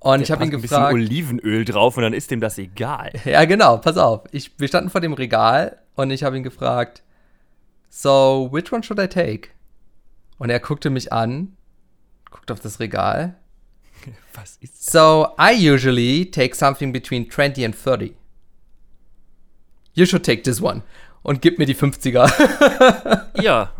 [0.00, 0.94] Und ich habe ihn ein gefragt.
[0.94, 3.10] bisschen Olivenöl drauf und dann ist dem das egal.
[3.24, 4.22] Ja, genau, pass auf.
[4.32, 7.02] Ich, wir standen vor dem Regal und ich habe ihn gefragt,
[7.90, 9.48] so, which one should I take?
[10.38, 11.56] Und er guckte mich an,
[12.30, 13.36] guckte auf das Regal.
[14.34, 18.14] Was ist So, I usually take something between 20 and 30.
[19.94, 20.82] You should take this one.
[21.22, 23.24] Und gib mir die 50er.
[23.42, 23.72] Ja,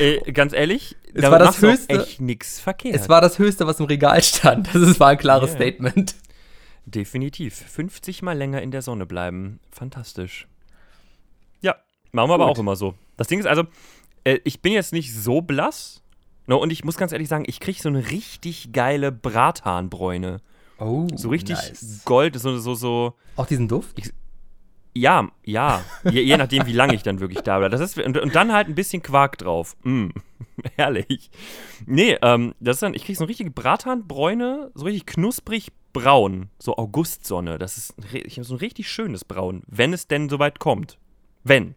[0.00, 2.94] äh, ganz ehrlich, Es war das höchste- echt nichts verkehrt.
[2.96, 4.68] Es war das Höchste, was im Regal stand.
[4.74, 5.56] Das ist- war ein klares Ja.
[5.56, 6.14] Statement.
[6.86, 7.54] Definitiv.
[7.56, 9.58] 50 mal länger in der Sonne bleiben.
[9.70, 10.46] Fantastisch.
[11.60, 11.76] Ja,
[12.12, 12.56] machen wir aber Gut.
[12.56, 12.94] auch immer so.
[13.16, 13.64] Das Ding ist also,
[14.24, 16.02] äh, ich bin jetzt nicht so blass.
[16.46, 20.40] No, und ich muss ganz ehrlich sagen, ich kriege so eine richtig geile Brathahnbräune.
[20.78, 21.56] Oh, So richtig
[22.04, 23.14] Gold, so, so, so.
[23.36, 24.00] Auch diesen Duft?
[24.96, 25.82] Ja, ja.
[26.04, 27.76] Je, je nachdem, wie lange ich dann wirklich da bleibe.
[27.76, 29.76] Das ist, und, und dann halt ein bisschen Quark drauf.
[29.82, 30.10] Mm,
[30.76, 31.30] herrlich.
[31.86, 36.50] Nee, ähm, das ist dann, ich kriege so eine richtige Brathahnbräune, so richtig knusprig braun.
[36.58, 37.58] So Augustsonne.
[37.58, 39.62] Das ist ich so ein richtig schönes Braun.
[39.66, 40.98] Wenn es denn soweit kommt.
[41.42, 41.74] Wenn.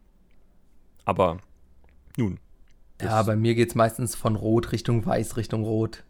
[1.05, 1.37] Aber
[2.17, 2.39] nun.
[3.01, 6.03] Ja, bei mir geht es meistens von Rot Richtung Weiß Richtung Rot.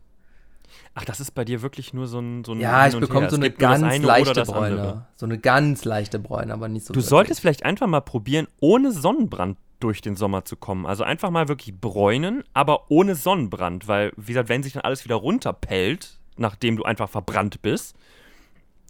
[0.93, 2.43] Ach, das ist bei dir wirklich nur so ein.
[2.43, 4.43] So ein Ja, ich bekomme so eine ganz leichte.
[4.43, 5.05] Bräune.
[5.15, 6.93] So eine ganz leichte Bräune, aber nicht so.
[6.93, 7.09] Du wirklich.
[7.09, 10.85] solltest vielleicht einfach mal probieren, ohne Sonnenbrand durch den Sommer zu kommen.
[10.85, 15.05] Also einfach mal wirklich bräunen, aber ohne Sonnenbrand, weil, wie gesagt, wenn sich dann alles
[15.05, 17.95] wieder runterpellt, nachdem du einfach verbrannt bist,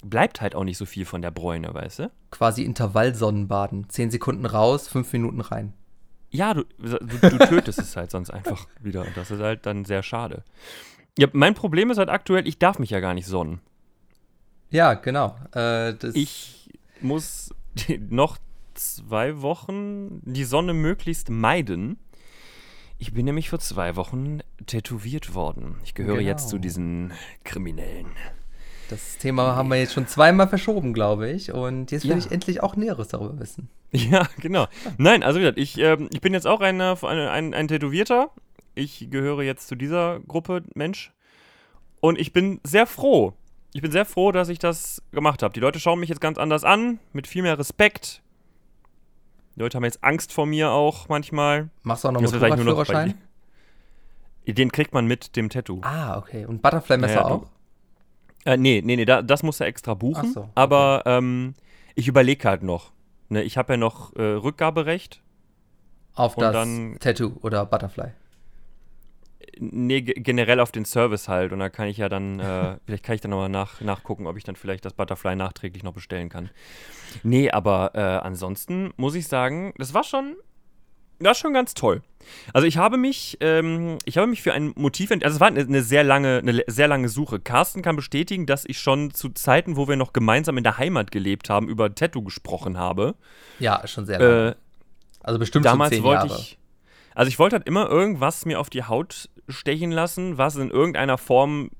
[0.04, 2.12] bleibt halt auch nicht so viel von der Bräune, weißt du?
[2.32, 3.90] quasi Intervallsonnenbaden.
[3.90, 5.74] Zehn Sekunden raus, fünf Minuten rein.
[6.30, 9.02] Ja, du, du, du tötest es halt sonst einfach wieder.
[9.02, 10.44] Und das ist halt dann sehr schade.
[11.18, 13.60] Ja, mein Problem ist halt aktuell, ich darf mich ja gar nicht sonnen.
[14.70, 15.36] Ja, genau.
[15.56, 16.70] Äh, Ich
[17.02, 17.54] muss
[18.10, 18.38] noch
[18.74, 21.98] zwei Wochen die Sonne möglichst meiden.
[23.00, 25.78] Ich bin nämlich vor zwei Wochen tätowiert worden.
[25.84, 26.28] Ich gehöre Genau.
[26.28, 27.14] jetzt zu diesen
[27.44, 28.08] Kriminellen.
[28.90, 31.52] Das Thema haben wir jetzt schon zweimal verschoben, glaube ich.
[31.52, 32.18] Und jetzt will Ja.
[32.18, 33.70] ich endlich auch Näheres darüber wissen.
[33.92, 34.68] Ja, genau.
[34.98, 38.32] Nein, also wie gesagt, ich, ähm, ich bin jetzt auch ein, ein, ein, ein Tätowierter.
[38.76, 41.12] Ich gehöre jetzt zu dieser Gruppe Mensch.
[42.00, 43.34] Und ich bin sehr froh.
[43.74, 45.54] Ich bin sehr froh, dass ich das gemacht habe.
[45.54, 48.22] Die Leute schauen mich jetzt ganz anders an, mit viel mehr Respekt.
[49.56, 51.70] Die Leute haben jetzt Angst vor mir auch manchmal.
[51.84, 53.16] Machst du auch noch noch Motorradführerschein?
[54.48, 55.82] Den kriegt man mit dem Tattoo.
[55.82, 56.46] Ah, okay.
[56.46, 57.50] Und Butterfly-Messer Ja, ja, auch?
[58.48, 60.32] Äh, nee, nee, nee, da, das musst du extra buchen.
[60.32, 60.50] So, okay.
[60.56, 61.54] Aber ähm,
[61.96, 62.92] ich überlege halt noch.
[63.30, 65.22] Ne, ich habe ja noch äh, Rückgaberecht.
[66.16, 68.12] Auf das dann- Tattoo oder Butterfly.
[69.60, 71.52] Nee, ge- generell auf den Service halt.
[71.52, 74.38] Und da kann ich ja dann, äh, vielleicht kann ich dann nochmal nach, nachgucken, ob
[74.38, 76.50] ich dann vielleicht das Butterfly nachträglich noch bestellen kann.
[77.24, 80.36] Nee, aber äh, ansonsten muss ich sagen, das war schon,
[81.20, 82.02] das war schon ganz toll.
[82.54, 85.48] Also ich habe mich, ähm, ich habe mich für ein Motiv, ent- also es war
[85.48, 87.40] eine, eine sehr lange, eine sehr lange Suche.
[87.40, 91.12] Carsten kann bestätigen, dass ich schon zu Zeiten, wo wir noch gemeinsam in der Heimat
[91.12, 93.16] gelebt haben, über Tattoo gesprochen habe.
[93.60, 94.50] Ja, schon sehr lange.
[94.50, 94.56] Äh,
[95.24, 96.40] also bestimmt damals schon zehn wollte Jahre.
[96.40, 96.58] ich.
[97.16, 101.18] Also ich wollte halt immer irgendwas mir auf die Haut stechen lassen, was in irgendeiner
[101.18, 101.72] Form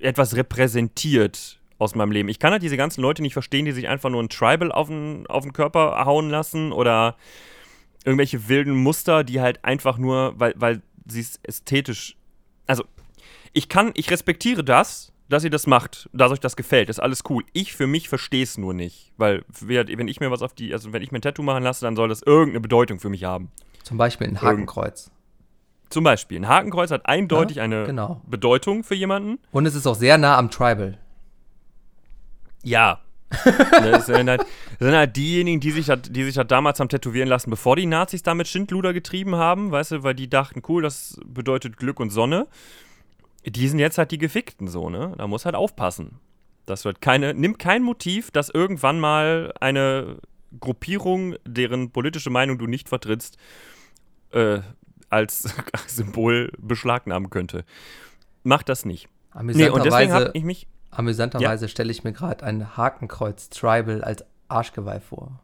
[0.00, 2.28] etwas repräsentiert aus meinem Leben.
[2.28, 4.88] Ich kann halt diese ganzen Leute nicht verstehen, die sich einfach nur ein Tribal auf
[4.88, 7.16] den, auf den Körper hauen lassen oder
[8.04, 12.16] irgendwelche wilden Muster, die halt einfach nur, weil, weil sie es ästhetisch.
[12.66, 12.84] Also,
[13.52, 17.22] ich kann, ich respektiere das, dass ihr das macht, dass euch das gefällt, ist alles
[17.28, 17.44] cool.
[17.52, 19.12] Ich für mich verstehe es nur nicht.
[19.16, 21.84] Weil, wenn ich mir was auf die, also wenn ich mir ein Tattoo machen lasse,
[21.84, 23.50] dann soll das irgendeine Bedeutung für mich haben.
[23.82, 25.10] Zum Beispiel ein Hakenkreuz.
[25.90, 28.20] Zum Beispiel, ein Hakenkreuz hat eindeutig eine genau.
[28.26, 29.38] Bedeutung für jemanden.
[29.52, 30.98] Und es ist auch sehr nah am Tribal.
[32.62, 33.00] Ja.
[33.30, 36.80] Ne, das sind halt, das sind halt diejenigen, die sich, halt, die sich halt damals
[36.80, 40.62] haben tätowieren lassen, bevor die Nazis damit Schindluder getrieben haben, weißt du, weil die dachten,
[40.68, 42.46] cool, das bedeutet Glück und Sonne.
[43.46, 45.14] Die sind jetzt halt die Gefickten so, ne?
[45.18, 46.20] Da muss halt aufpassen.
[46.66, 50.16] Das wird keine, nimm kein Motiv, das irgendwann mal eine
[50.60, 53.36] Gruppierung, deren politische Meinung du nicht vertrittst,
[54.32, 54.60] äh,
[55.10, 55.54] als
[55.86, 57.64] Symbol beschlagnahmen könnte.
[58.42, 59.08] Mach das nicht.
[59.42, 60.66] Nee, und deswegen habe ich mich.
[60.98, 65.40] Amüsanterweise stelle ich mir gerade ein Hakenkreuz Tribal als Arschgeweih vor.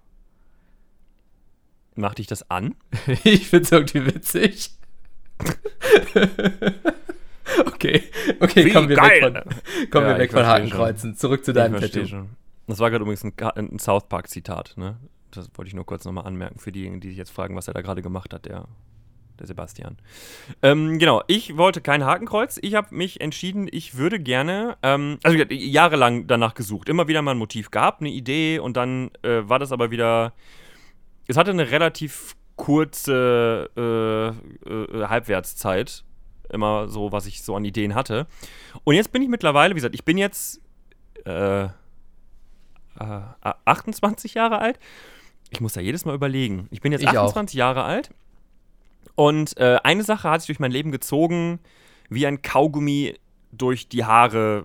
[1.95, 2.75] Mach dich das an?
[3.25, 4.71] ich finde es irgendwie witzig.
[7.67, 8.03] okay,
[8.41, 9.23] okay, Wie kommen wir geil.
[9.35, 11.17] weg von, kommen Ja, wir weg von Hakenkreuzen.
[11.17, 12.07] Zurück zu deinem Tattoo.
[12.07, 12.31] schon.
[12.67, 13.33] Das war gerade übrigens ein,
[13.73, 14.97] ein South Park-Zitat, ne?
[15.33, 17.75] Das wollte ich nur kurz nochmal anmerken für diejenigen, die sich jetzt fragen, was er
[17.75, 18.67] da gerade gemacht hat, der,
[19.40, 19.96] der Sebastian.
[20.62, 22.59] Ähm, genau, ich wollte kein Hakenkreuz.
[22.62, 27.33] Ich habe mich entschieden, ich würde gerne, ähm, also jahrelang danach gesucht, immer wieder mal
[27.33, 30.33] ein Motiv gab, eine Idee und dann äh, war das aber wieder,
[31.26, 36.05] es hatte eine relativ kurze äh, äh, Halbwertszeit,
[36.50, 38.26] immer so, was ich so an Ideen hatte.
[38.85, 40.61] Und jetzt bin ich mittlerweile, wie gesagt, ich bin jetzt
[41.24, 41.68] äh, äh,
[43.64, 44.79] 28 Jahre alt.
[45.50, 46.68] Ich muss da jedes Mal überlegen.
[46.70, 47.24] Ich bin jetzt Ich auch.
[47.24, 48.11] 28 Jahre alt.
[49.21, 51.61] Und äh, eine Sache hat sich durch mein Leben gezogen,
[52.09, 53.19] wie ein Kaugummi
[53.53, 54.65] durch die Haare.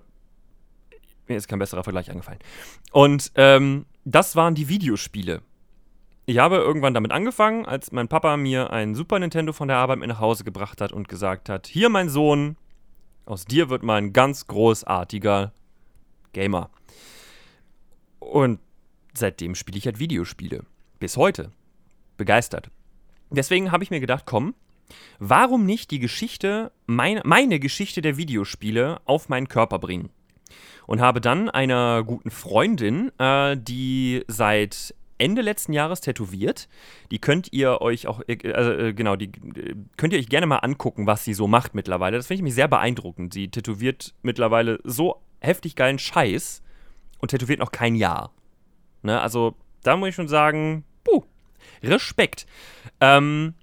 [1.28, 2.38] Mir ist kein besserer Vergleich angefallen.
[2.90, 5.42] Und ähm, das waren die Videospiele.
[6.24, 9.98] Ich habe irgendwann damit angefangen, als mein Papa mir ein Super Nintendo von der Arbeit
[9.98, 12.56] mit nach Hause gebracht hat und gesagt hat: Hier, mein Sohn,
[13.26, 15.52] aus dir wird mal ein ganz großartiger
[16.32, 16.70] Gamer.
[18.20, 18.60] Und
[19.12, 20.64] seitdem spiele ich halt Videospiele.
[20.98, 21.52] Bis heute.
[22.16, 22.70] Begeistert.
[23.30, 24.54] Deswegen habe ich mir gedacht, komm,
[25.18, 30.10] warum nicht die Geschichte, meine, meine Geschichte der Videospiele auf meinen Körper bringen?
[30.86, 36.68] Und habe dann einer guten Freundin, äh, die seit Ende letzten Jahres tätowiert.
[37.10, 40.46] Die könnt ihr euch auch, äh, also, äh, genau, die äh, könnt ihr euch gerne
[40.46, 42.16] mal angucken, was sie so macht mittlerweile.
[42.16, 43.32] Das finde ich mich sehr beeindruckend.
[43.32, 46.62] Sie tätowiert mittlerweile so heftig geilen Scheiß
[47.18, 48.32] und tätowiert noch kein Jahr.
[49.02, 51.24] Ne, also da muss ich schon sagen, puh,
[51.82, 52.46] Respekt.
[53.00, 53.54] Ähm,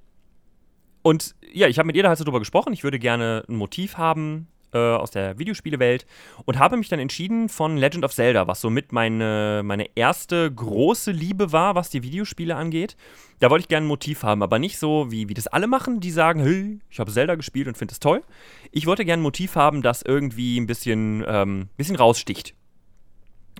[1.02, 2.74] und ja, ich habe mit ihr da halt so drüber gesprochen.
[2.74, 6.06] Ich würde gerne ein Motiv haben äh, aus der Videospielewelt
[6.46, 11.12] und habe mich dann entschieden von Legend of Zelda, was somit meine, meine erste große
[11.12, 12.96] Liebe war, was die Videospiele angeht.
[13.40, 16.00] Da wollte ich gerne ein Motiv haben, aber nicht so, wie, wie das alle machen,
[16.00, 18.24] die sagen, hey, ich habe Zelda gespielt und finde es toll.
[18.72, 22.56] Ich wollte gerne ein Motiv haben, das irgendwie ein bisschen, ähm, bisschen raussticht.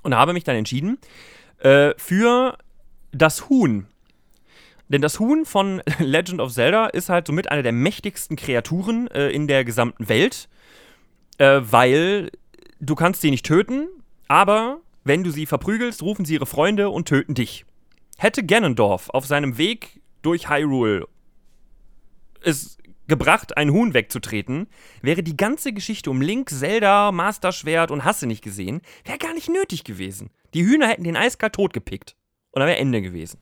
[0.02, 0.98] Und habe mich dann entschieden
[1.60, 2.58] äh, für
[3.12, 3.88] das Huhn.
[4.90, 9.30] Denn das Huhn von Legend of Zelda ist halt somit eine der mächtigsten Kreaturen äh,
[9.30, 10.50] in der gesamten Welt,
[11.38, 12.32] äh, weil
[12.80, 13.88] du kannst sie nicht töten,
[14.28, 17.66] aber wenn du sie verprügelst, rufen sie ihre Freunde und töten dich.
[18.18, 21.08] Hätte Ganondorf auf seinem Weg durch Hyrule
[22.44, 24.68] es gebracht, ein Huhn wegzutreten,
[25.02, 29.34] wäre die ganze Geschichte um Link, Zelda, Master Schwert und Hasse nicht gesehen, wäre gar
[29.34, 30.30] nicht nötig gewesen.
[30.54, 32.16] Die Hühner hätten den eiskalt totgepickt.
[32.52, 33.40] Und dann wäre Ende gewesen.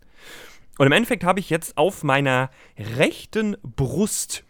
[0.82, 2.50] Und im Endeffekt habe ich jetzt auf meiner
[2.98, 4.44] rechten Brust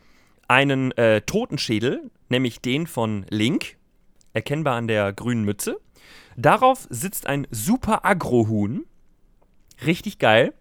[0.47, 3.75] einen äh, Totenschädel, nämlich den von Link,
[4.31, 5.81] erkennbar an der grünen Mütze.
[6.37, 8.85] Darauf sitzt ein super Agrohuhn.
[9.85, 10.53] Richtig geil.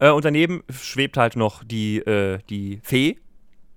[0.00, 3.16] Äh, und daneben schwebt halt noch die, äh, die Fee,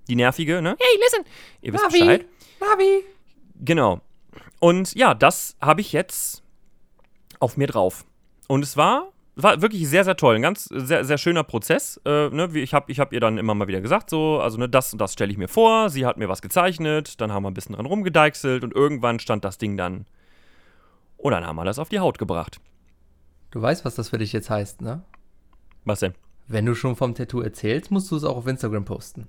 [0.07, 0.77] die nervige, ne?
[0.79, 1.25] Hey, listen!
[1.61, 1.99] Ihr wisst Navi.
[1.99, 2.25] Bescheid.
[2.59, 3.03] Navi.
[3.53, 4.01] Genau.
[4.59, 6.41] Und ja, das habe ich jetzt
[7.39, 8.03] auf mir drauf.
[8.47, 10.35] Und es war, war wirklich sehr, sehr toll.
[10.35, 11.99] Ein ganz sehr, sehr schöner Prozess.
[12.05, 14.67] Äh, ne, ich habe ich hab ihr dann immer mal wieder gesagt, so, also ne,
[14.67, 15.89] das und das stelle ich mir vor.
[15.89, 19.45] Sie hat mir was gezeichnet, dann haben wir ein bisschen dran rumgedeichselt und irgendwann stand
[19.45, 20.05] das Ding dann.
[21.17, 22.59] Und dann haben wir das auf die Haut gebracht.
[23.51, 25.01] Du weißt, was das für dich jetzt heißt, ne?
[25.85, 26.13] Was denn?
[26.47, 29.27] Wenn du schon vom Tattoo erzählst, musst du es auch auf Instagram posten.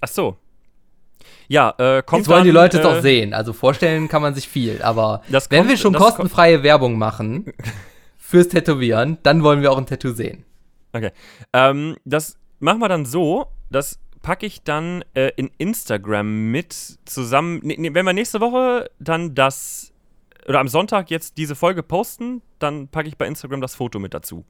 [0.00, 0.36] Ach so.
[1.48, 3.34] Ja, äh, kommt Jetzt wollen dann, die Leute es äh, doch sehen.
[3.34, 7.52] Also vorstellen kann man sich viel, aber wenn kommt- wir schon kostenfreie Werbung machen
[8.30, 10.44] fürs Tätowieren, dann wollen wir auch ein Tattoo sehen.
[10.92, 11.10] Okay.
[11.52, 16.72] Ähm, das machen wir dann so, das packe ich dann äh, in Instagram mit
[17.04, 17.60] zusammen.
[17.62, 19.92] Nee, nee, wenn wir nächste Woche dann das
[20.46, 24.14] oder am Sonntag jetzt diese Folge posten, dann packe ich bei Instagram das Foto mit
[24.14, 24.44] dazu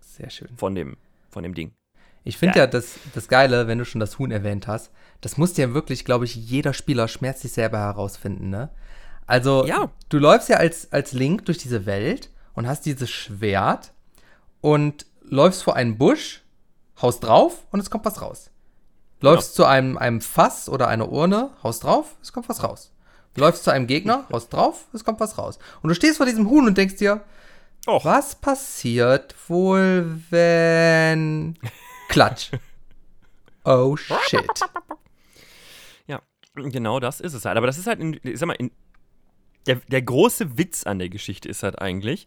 [0.00, 0.48] Sehr schön.
[0.56, 0.96] von dem,
[1.30, 1.72] von dem Ding.
[2.24, 2.64] Ich finde Ja.
[2.64, 6.04] ja, das, das Geile, wenn du schon das Huhn erwähnt hast, das muss ja wirklich,
[6.04, 8.70] glaube ich, jeder Spieler schmerzlich selber herausfinden, ne?
[9.26, 9.90] Also, Ja.
[10.08, 13.92] du läufst ja als, als Link durch diese Welt und hast dieses Schwert
[14.60, 16.42] und läufst vor einen Busch,
[17.00, 18.50] haust drauf und es kommt was raus.
[19.20, 22.92] Läufst zu einem, einem Fass oder einer Urne, haust drauf, es kommt was raus.
[23.36, 25.60] Läufst zu einem Gegner, haust drauf, es kommt was raus.
[25.82, 27.20] Und du stehst vor diesem Huhn und denkst dir,
[27.86, 28.04] Och.
[28.04, 31.56] was passiert wohl, wenn.
[32.08, 32.50] Klatsch.
[33.64, 34.42] Oh shit.
[36.08, 36.22] Ja,
[36.56, 37.56] genau das ist es halt.
[37.56, 38.72] Aber das ist halt, in, ich sag mal, in,
[39.68, 42.26] der, der große Witz an der Geschichte ist halt eigentlich,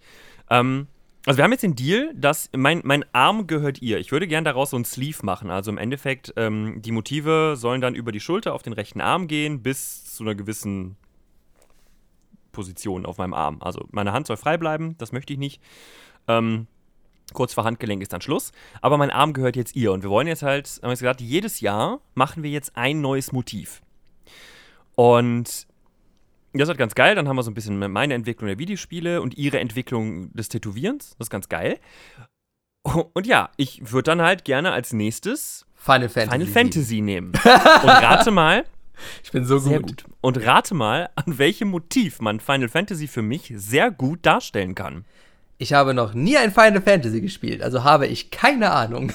[0.49, 0.87] ähm,
[1.25, 3.99] also wir haben jetzt den Deal, dass mein, mein Arm gehört ihr.
[3.99, 5.51] Ich würde gern daraus so ein Sleeve machen.
[5.51, 9.27] Also im Endeffekt, ähm, die Motive sollen dann über die Schulter auf den rechten Arm
[9.27, 10.97] gehen, bis zu einer gewissen
[12.51, 13.57] Position auf meinem Arm.
[13.61, 15.61] Also meine Hand soll frei bleiben, das möchte ich nicht.
[16.27, 16.65] Ähm,
[17.33, 18.51] kurz vor Handgelenk ist dann Schluss.
[18.81, 19.91] Aber mein Arm gehört jetzt ihr.
[19.91, 23.31] Und wir wollen jetzt halt, haben wir gesagt, jedes Jahr machen wir jetzt ein neues
[23.31, 23.83] Motiv.
[24.95, 25.67] Und
[26.53, 27.15] das ist halt ganz geil.
[27.15, 31.15] Dann haben wir so ein bisschen meine Entwicklung der Videospiele und ihre Entwicklung des Tätowierens.
[31.17, 31.79] Das ist ganz geil.
[32.83, 36.31] Und ja, ich würde dann halt gerne als nächstes Final Fantasy.
[36.39, 37.31] Final Fantasy nehmen.
[37.83, 38.65] Und rate mal,
[39.23, 39.63] Ich bin so gut.
[39.63, 40.05] sehr gut.
[40.19, 45.05] Und rate mal, an welchem Motiv man Final Fantasy für mich sehr gut darstellen kann.
[45.59, 49.11] Ich habe noch nie ein Final Fantasy gespielt, also habe ich keine Ahnung.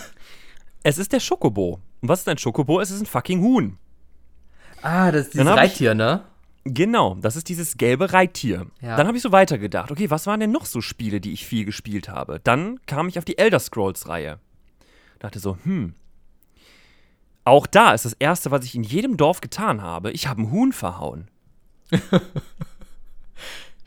[0.84, 1.80] Es ist der Schokobo.
[2.00, 2.80] Und was ist ein Schokobo?
[2.80, 3.78] Es ist ein fucking Huhn.
[4.82, 6.22] Ah, das ist dieses Reittier, ne?
[6.68, 8.66] Genau, das ist dieses gelbe Reittier.
[8.80, 8.96] Ja.
[8.96, 11.64] Dann habe ich so weitergedacht, okay, was waren denn noch so Spiele, die ich viel
[11.64, 12.40] gespielt habe?
[12.42, 14.38] Dann kam ich auf die Elder Scrolls-Reihe.
[15.20, 15.94] Dachte so, hm.
[17.44, 20.50] Auch da ist das Erste, was ich in jedem Dorf getan habe, ich habe ein
[20.50, 21.28] Huhn verhauen.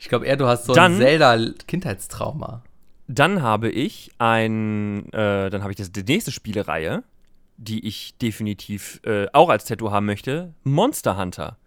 [0.02, 2.62] Ich glaube eher, du hast so Dann- ein Zelda-Kindheitstrauma.
[3.06, 7.02] Dann habe ich ein, äh, dann habe ich das, die nächste Spielereihe,
[7.58, 11.58] die ich definitiv äh, auch als Tattoo haben möchte, Monster Hunter.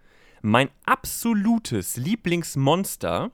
[0.45, 3.31] Mein absolutes Lieblingsmonster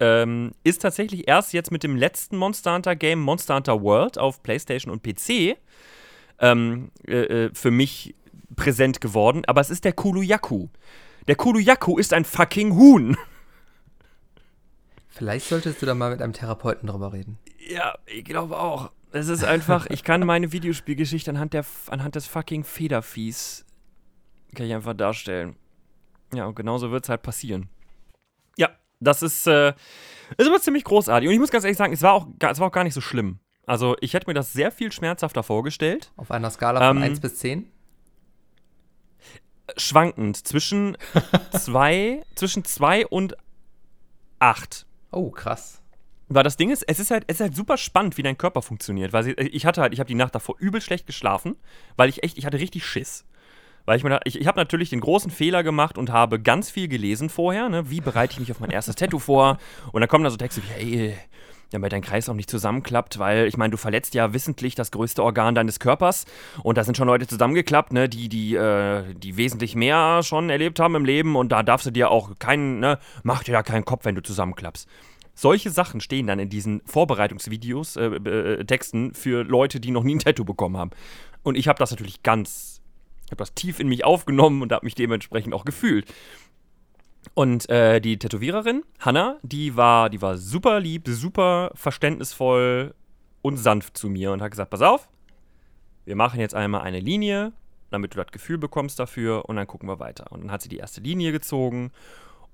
[0.00, 4.42] ähm, ist tatsächlich erst jetzt mit dem letzten Monster Hunter Game, Monster Hunter World auf
[4.42, 5.58] PlayStation und PC,
[6.38, 8.14] ähm, äh, äh, für mich
[8.56, 9.42] präsent geworden.
[9.46, 10.68] Aber es ist der Kuluyaku.
[11.26, 13.18] Der Kuluyaku ist ein fucking Huhn.
[15.06, 17.38] Vielleicht solltest du da mal mit einem Therapeuten drüber reden.
[17.68, 18.90] Ja, ich glaube auch.
[19.12, 23.66] Es ist einfach, ich kann meine Videospielgeschichte anhand, der, anhand des fucking Federviehs
[24.54, 25.56] kann ich einfach darstellen.
[26.34, 27.68] Ja, und genauso wird es halt passieren.
[28.56, 29.74] Ja, das ist, äh,
[30.36, 31.28] ist aber ziemlich großartig.
[31.28, 33.00] Und ich muss ganz ehrlich sagen, es war, auch, es war auch gar nicht so
[33.00, 33.38] schlimm.
[33.66, 36.12] Also, ich hätte mir das sehr viel schmerzhafter vorgestellt.
[36.16, 37.70] Auf einer Skala von Ähm, 1 bis 10?
[39.76, 40.96] Schwankend zwischen
[41.52, 43.36] zwei, zwischen zwei und
[44.38, 44.86] acht.
[45.12, 45.82] Oh, krass.
[46.28, 48.62] Weil das Ding ist, es ist halt, es ist halt super spannend, wie dein Körper
[48.62, 49.12] funktioniert.
[49.12, 51.56] Weil sie, ich hatte halt, ich habe die Nacht davor übel schlecht geschlafen,
[51.96, 53.26] weil ich echt, ich hatte richtig Schiss.
[53.88, 56.88] Weil ich mir, ich, ich habe natürlich den großen Fehler gemacht und habe ganz viel
[56.88, 57.88] gelesen vorher, ne?
[57.88, 59.56] Wie bereite ich mich auf mein erstes Tattoo vor?
[59.92, 61.14] Und dann kommen da so Texte wie, hey,
[61.70, 65.24] damit dein Kreis auch nicht zusammenklappt, weil ich meine, du verletzt ja wissentlich das größte
[65.24, 66.26] Organ deines Körpers
[66.62, 70.80] und da sind schon Leute zusammengeklappt, ne, die, die, äh, die wesentlich mehr schon erlebt
[70.80, 73.86] haben im Leben und da darfst du dir auch keinen, ne, mach dir da keinen
[73.86, 74.86] Kopf, wenn du zusammenklappst.
[75.34, 80.16] Solche Sachen stehen dann in diesen Vorbereitungsvideos, äh, äh, Texten für Leute, die noch nie
[80.16, 80.90] ein Tattoo bekommen haben.
[81.42, 82.82] Und ich habe das natürlich ganz,
[83.30, 86.12] habe das tief in mich aufgenommen und habe mich dementsprechend auch gefühlt.
[87.34, 92.94] Und äh, die Tätowiererin, Hannah, die war, die war super lieb, super verständnisvoll
[93.42, 95.08] und sanft zu mir und hat gesagt: Pass auf,
[96.04, 97.52] wir machen jetzt einmal eine Linie
[97.90, 100.30] damit du das Gefühl bekommst dafür und dann gucken wir weiter.
[100.30, 101.90] Und dann hat sie die erste Linie gezogen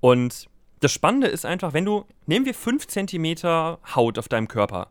[0.00, 0.48] und
[0.80, 4.90] das Spannende ist einfach, wenn du, nehmen wir 5 cm Haut auf deinem Körper.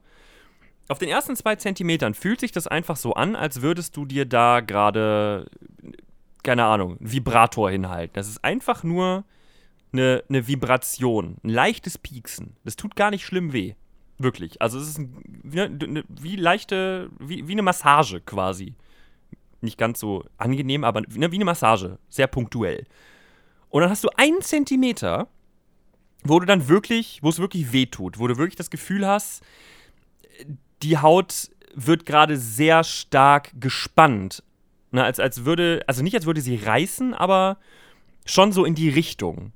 [0.87, 4.25] Auf den ersten 2 Zentimetern fühlt sich das einfach so an, als würdest du dir
[4.25, 5.45] da gerade,
[6.43, 8.13] keine Ahnung, einen Vibrator hinhalten.
[8.13, 9.23] Das ist einfach nur
[9.91, 12.56] eine, eine Vibration, ein leichtes Pieksen.
[12.63, 13.75] Das tut gar nicht schlimm weh.
[14.17, 14.62] Wirklich.
[14.62, 18.75] Also es ist ein, wie, eine, wie leichte, wie, wie eine Massage quasi.
[19.62, 21.97] Nicht ganz so angenehm, aber wie eine Massage.
[22.10, 22.86] Sehr punktuell.
[23.69, 25.27] Und dann hast du einen Zentimeter,
[26.23, 29.43] wo du dann wirklich, wo es wirklich weh tut, wo du wirklich das Gefühl hast,
[30.82, 34.43] die Haut wird gerade sehr stark gespannt.
[34.93, 37.58] Ne, als, als würde, also nicht als würde sie reißen, aber
[38.25, 39.51] schon so in die Richtung.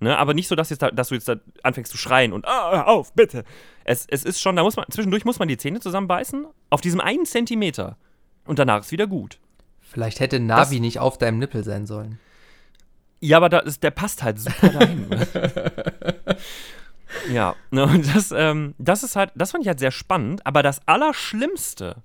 [0.00, 2.46] Ne, aber nicht so, dass, jetzt da, dass du jetzt da anfängst zu schreien und
[2.46, 3.44] ah, auf, bitte.
[3.84, 7.00] Es, es ist schon, da muss man, zwischendurch muss man die Zähne zusammenbeißen, auf diesem
[7.00, 7.96] einen Zentimeter.
[8.44, 9.38] Und danach ist wieder gut.
[9.80, 12.18] Vielleicht hätte Navi das, nicht auf deinem Nippel sein sollen.
[13.20, 15.06] Ja, aber ist, der passt halt super dahin.
[17.32, 20.62] ja, ne, und das, ähm, das ist halt, das fand ich halt sehr spannend, aber
[20.62, 21.96] das Allerschlimmste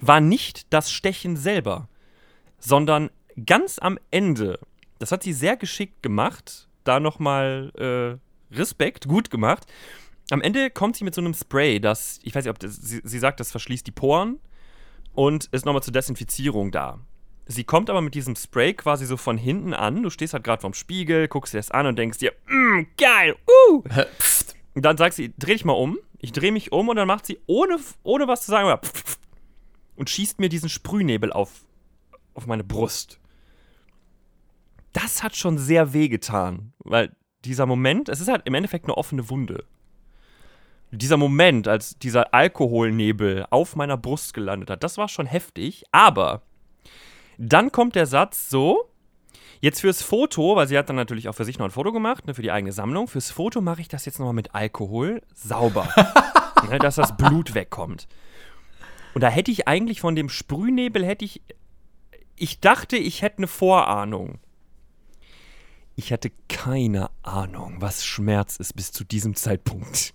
[0.00, 1.88] war nicht das Stechen selber,
[2.60, 3.10] sondern
[3.46, 4.58] ganz am Ende,
[4.98, 7.72] das hat sie sehr geschickt gemacht, da nochmal
[8.52, 9.66] äh, Respekt, gut gemacht.
[10.30, 13.00] Am Ende kommt sie mit so einem Spray, das, ich weiß nicht, ob das, sie,
[13.02, 14.38] sie sagt, das verschließt die Poren
[15.12, 17.00] und ist nochmal zur Desinfizierung da.
[17.46, 20.04] Sie kommt aber mit diesem Spray quasi so von hinten an.
[20.04, 23.34] Du stehst halt gerade vorm Spiegel, guckst dir das an und denkst dir, mm, geil,
[23.68, 23.82] uh.
[24.74, 25.98] und dann sagt sie, dreh dich mal um.
[26.18, 28.78] Ich drehe mich um und dann macht sie, ohne, ohne was zu sagen,
[29.96, 31.64] und schießt mir diesen Sprühnebel auf,
[32.40, 33.20] auf meine Brust.
[34.92, 38.96] Das hat schon sehr weh getan, weil dieser Moment, es ist halt im Endeffekt eine
[38.96, 39.64] offene Wunde.
[40.90, 46.42] Dieser Moment, als dieser Alkoholnebel auf meiner Brust gelandet hat, das war schon heftig, aber
[47.38, 48.90] dann kommt der Satz so,
[49.60, 52.26] jetzt fürs Foto, weil sie hat dann natürlich auch für sich noch ein Foto gemacht,
[52.26, 55.88] ne, für die eigene Sammlung, fürs Foto mache ich das jetzt nochmal mit Alkohol sauber,
[56.68, 58.08] ne, dass das Blut wegkommt.
[59.14, 61.42] Und da hätte ich eigentlich von dem Sprühnebel, hätte ich,
[62.40, 64.38] ich dachte, ich hätte eine Vorahnung.
[65.94, 70.14] Ich hatte keine Ahnung, was Schmerz ist bis zu diesem Zeitpunkt.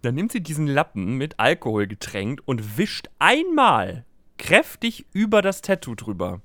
[0.00, 4.06] Dann nimmt sie diesen Lappen mit Alkohol getränkt und wischt einmal
[4.38, 6.40] kräftig über das Tattoo drüber.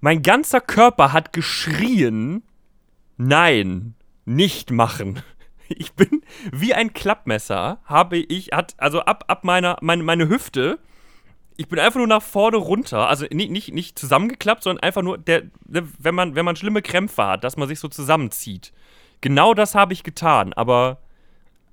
[0.00, 2.42] Mein ganzer Körper hat geschrien,
[3.16, 5.22] nein, nicht machen.
[5.68, 10.78] Ich bin wie ein Klappmesser, habe ich, hat, also ab, ab meiner, meine, meine Hüfte,
[11.56, 15.18] ich bin einfach nur nach vorne runter, also nicht, nicht, nicht zusammengeklappt, sondern einfach nur,
[15.18, 18.72] der, ne, wenn, man, wenn man schlimme Krämpfe hat, dass man sich so zusammenzieht.
[19.20, 20.98] Genau das habe ich getan, aber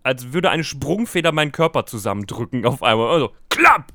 [0.03, 3.09] als würde eine Sprungfeder meinen Körper zusammendrücken auf einmal.
[3.09, 3.93] Also, klapp!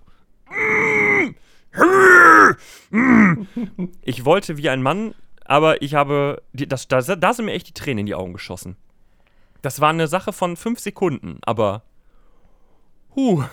[4.03, 6.43] Ich wollte wie ein Mann, aber ich habe.
[6.53, 8.77] Das, da, da sind mir echt die Tränen in die Augen geschossen.
[9.63, 11.83] Das war eine Sache von fünf Sekunden, aber.
[13.15, 13.45] Huh,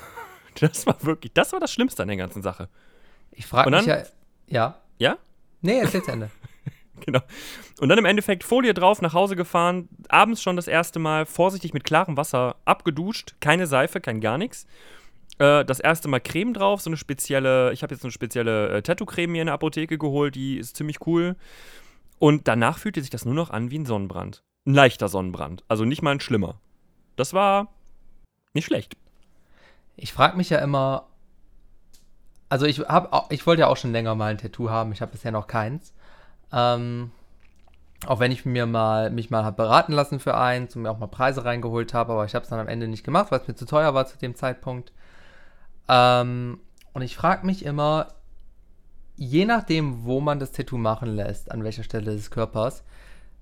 [0.60, 1.34] das war wirklich.
[1.34, 2.70] Das war das Schlimmste an der ganzen Sache.
[3.32, 4.04] Ich frage mich ja.
[4.48, 4.82] Ja?
[4.98, 5.18] Ja?
[5.62, 6.30] Nee, erzähl's Ende.
[7.06, 7.22] genau.
[7.80, 11.74] Und dann im Endeffekt Folie drauf, nach Hause gefahren, abends schon das erste Mal, vorsichtig
[11.74, 14.66] mit klarem Wasser abgeduscht, keine Seife, kein gar nichts.
[15.40, 18.82] Äh, das erste Mal Creme drauf, so eine spezielle, ich habe jetzt eine spezielle äh,
[18.82, 21.36] Tattoo-Creme hier in der Apotheke geholt, die ist ziemlich cool.
[22.20, 24.44] Und danach fühlte sich das nur noch an wie ein Sonnenbrand.
[24.66, 26.62] Ein leichter Sonnenbrand, also nicht mal ein schlimmer.
[27.18, 27.74] Das war
[28.54, 28.96] nicht schlecht.
[29.98, 31.08] Ich frage mich ja immer,
[32.50, 35.12] also ich hab, ich wollte ja auch schon länger mal ein Tattoo haben, ich habe
[35.12, 35.94] bisher noch keins.
[36.52, 37.12] Ähm,
[38.06, 41.00] auch wenn ich mir mal, mich mal habe beraten lassen für eins und mir auch
[41.00, 43.48] mal Preise reingeholt habe, aber ich habe es dann am Ende nicht gemacht, weil es
[43.48, 44.92] mir zu teuer war zu dem Zeitpunkt.
[45.88, 46.60] Ähm,
[46.94, 48.10] und ich frage mich immer,
[49.16, 52.84] je nachdem, wo man das Tattoo machen lässt, an welcher Stelle des Körpers,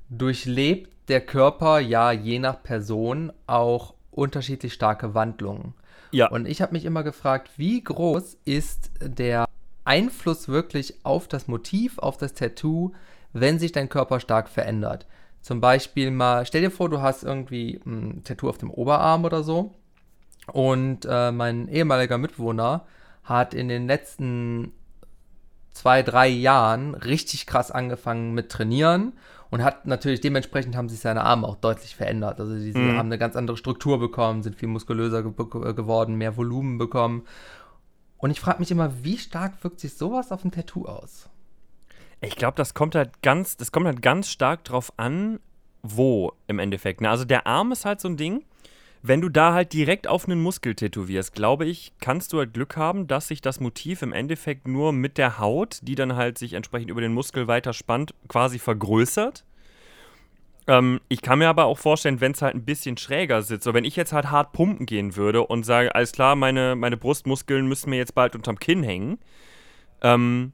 [0.09, 5.73] durchlebt der Körper ja je nach Person auch unterschiedlich starke Wandlungen.
[6.13, 6.27] Ja.
[6.29, 9.45] Und ich habe mich immer gefragt, wie groß ist der
[9.83, 12.93] Einfluss wirklich auf das Motiv, auf das Tattoo,
[13.33, 15.07] wenn sich dein Körper stark verändert?
[15.41, 19.43] Zum Beispiel mal, stell dir vor, du hast irgendwie ein Tattoo auf dem Oberarm oder
[19.43, 19.73] so
[20.51, 22.85] und äh, mein ehemaliger Mitbewohner
[23.23, 24.71] hat in den letzten
[25.71, 29.13] zwei, drei Jahren richtig krass angefangen mit Trainieren
[29.53, 32.39] und hat natürlich dementsprechend haben sich seine Arme auch deutlich verändert.
[32.39, 32.97] Also sie mhm.
[32.97, 35.31] haben eine ganz andere Struktur bekommen, sind viel muskulöser ge
[35.75, 37.27] geworden, mehr Volumen bekommen.
[38.17, 41.29] Und ich frage mich immer, wie stark wirkt sich sowas auf ein Tattoo aus?
[42.19, 45.39] Ich glaube, das kommt halt ganz, das kommt halt ganz stark drauf an,
[45.83, 47.01] wo im Endeffekt.
[47.01, 47.11] Ne?
[47.11, 48.43] Also der Arm ist halt so ein Ding
[49.05, 52.77] wenn du da halt direkt auf einen Muskel tätowierst, glaube ich, kannst du halt Glück
[52.77, 56.53] haben, dass sich das Motiv im Endeffekt nur mit der Haut, die dann halt sich
[56.53, 59.43] entsprechend über den Muskel weiter spannt, quasi vergrößert.
[60.67, 63.73] Ähm, ich kann mir aber auch vorstellen, wenn es halt ein bisschen schräger sitzt, so
[63.73, 67.67] wenn ich jetzt halt hart pumpen gehen würde und sage, alles klar, meine, meine Brustmuskeln
[67.67, 69.17] müssen mir jetzt bald unterm Kinn hängen,
[70.01, 70.53] ähm,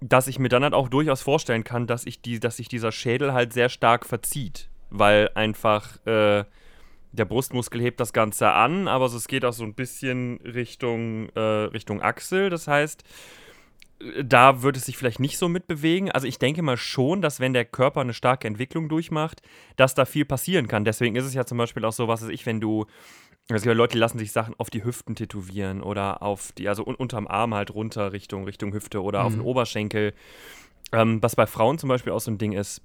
[0.00, 2.90] dass ich mir dann halt auch durchaus vorstellen kann, dass, ich die, dass sich dieser
[2.90, 6.44] Schädel halt sehr stark verzieht, weil einfach äh,
[7.14, 11.40] der Brustmuskel hebt das Ganze an, aber es geht auch so ein bisschen Richtung, äh,
[11.40, 12.50] Richtung Achsel.
[12.50, 13.04] Das heißt,
[14.00, 16.10] äh, da würde es sich vielleicht nicht so mitbewegen.
[16.10, 19.42] Also ich denke mal schon, dass wenn der Körper eine starke Entwicklung durchmacht,
[19.76, 20.84] dass da viel passieren kann.
[20.84, 22.86] Deswegen ist es ja zum Beispiel auch so, was weiß ich, wenn du
[23.48, 26.66] es gibt ja Leute, die lassen sich Sachen auf die Hüften tätowieren oder auf die,
[26.66, 29.26] also un unterm Arm halt runter Richtung, Richtung Hüfte oder mhm.
[29.26, 30.14] auf den Oberschenkel.
[30.92, 32.80] Ähm, was bei Frauen zum Beispiel auch so ein Ding ist,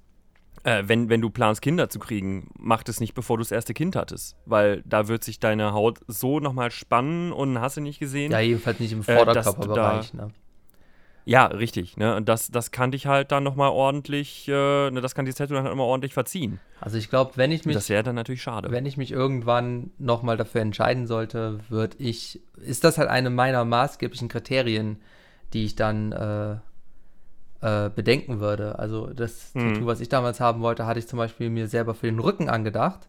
[0.64, 3.74] äh, wenn, wenn du planst, Kinder zu kriegen, mach das nicht, bevor du das erste
[3.74, 4.36] Kind hattest.
[4.46, 8.32] Weil da wird sich deine Haut so nochmal spannen und hast du nicht gesehen.
[8.32, 10.30] Ja, jedenfalls nicht im Vorderkörperbereich, äh, ne?
[11.24, 11.96] Ja, richtig.
[11.96, 12.16] Ne?
[12.16, 15.54] Und das, das kann dich halt dann nochmal ordentlich, äh, ne, das kann die Tattoo
[15.54, 16.58] dann halt nochmal ordentlich verziehen.
[16.80, 17.74] Also ich glaube, wenn ich mich.
[17.74, 18.70] Das wäre dann natürlich schade.
[18.70, 22.40] Wenn ich mich irgendwann nochmal dafür entscheiden sollte, würde ich.
[22.56, 24.98] Ist das halt eine meiner maßgeblichen Kriterien,
[25.52, 26.12] die ich dann
[27.60, 28.78] äh, bedenken würde.
[28.78, 29.74] Also das mhm.
[29.74, 32.48] Tattoo, was ich damals haben wollte, hatte ich zum Beispiel mir selber für den Rücken
[32.48, 33.08] angedacht.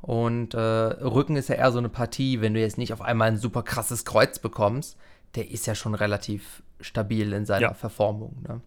[0.00, 3.28] Und äh, Rücken ist ja eher so eine Partie, wenn du jetzt nicht auf einmal
[3.28, 4.98] ein super krasses Kreuz bekommst,
[5.34, 7.74] der ist ja schon relativ stabil in seiner ja.
[7.74, 8.36] Verformung.
[8.46, 8.60] Ne?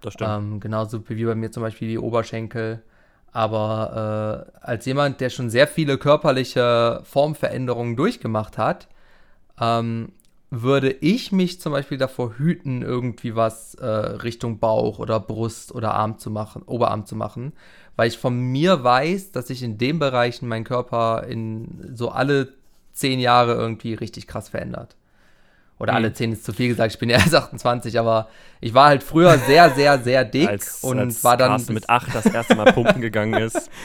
[0.00, 0.30] Das stimmt.
[0.30, 2.82] Ähm, genauso wie bei mir zum Beispiel die Oberschenkel.
[3.30, 8.88] Aber äh, als jemand, der schon sehr viele körperliche Formveränderungen durchgemacht hat,
[9.60, 10.12] ähm,
[10.50, 15.94] würde ich mich zum Beispiel davor hüten, irgendwie was äh, Richtung Bauch oder Brust oder
[15.94, 17.52] Arm zu machen, Oberarm zu machen,
[17.96, 22.52] weil ich von mir weiß, dass sich in den Bereichen mein Körper in so alle
[22.92, 24.96] zehn Jahre irgendwie richtig krass verändert.
[25.78, 25.96] Oder mhm.
[25.96, 28.28] alle zehn ist zu viel gesagt, ich bin ja erst 28, aber
[28.60, 31.50] ich war halt früher sehr, sehr, sehr dick als, und als war dann.
[31.50, 33.70] Carsten mit acht das erste Mal pumpen gegangen ist.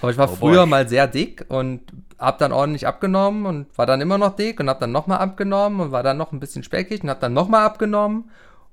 [0.00, 1.80] Aber ich war oh früher mal sehr dick und
[2.18, 5.80] hab dann ordentlich abgenommen und war dann immer noch dick und hab dann nochmal abgenommen
[5.80, 8.30] und war dann noch ein bisschen speckig und hab dann nochmal abgenommen.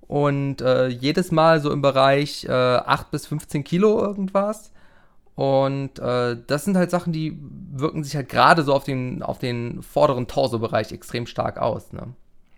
[0.08, 4.72] Und äh, jedes Mal so im Bereich äh, 8 bis 15 Kilo irgendwas.
[5.36, 7.40] Und äh, das sind halt Sachen, die
[7.72, 11.92] wirken sich halt gerade so auf den, auf den vorderen Torso-Bereich extrem stark aus.
[11.92, 12.14] Ne?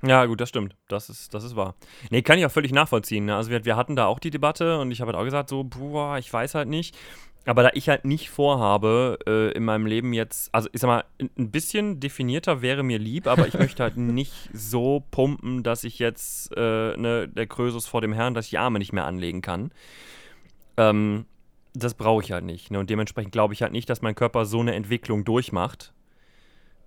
[0.06, 0.76] Ja, gut, das stimmt.
[0.88, 1.76] Das ist, das ist wahr.
[2.10, 3.26] Nee, kann ich auch völlig nachvollziehen.
[3.26, 3.36] Ne?
[3.36, 5.64] Also wir, wir hatten da auch die Debatte und ich habe halt auch gesagt, so,
[5.64, 6.98] boah, ich weiß halt nicht.
[7.46, 11.04] Aber da ich halt nicht vorhabe, äh, in meinem Leben jetzt, also ich sag mal,
[11.20, 16.00] ein bisschen definierter wäre mir lieb, aber ich möchte halt nicht so pumpen, dass ich
[16.00, 19.42] jetzt, äh, ne, der Krösus vor dem Herrn, dass ich die Arme nicht mehr anlegen
[19.42, 19.72] kann.
[20.78, 21.26] Ähm,
[21.76, 22.72] das brauche ich halt nicht.
[22.72, 22.80] Ne?
[22.80, 25.94] Und dementsprechend glaube ich halt nicht, dass mein Körper so eine Entwicklung durchmacht.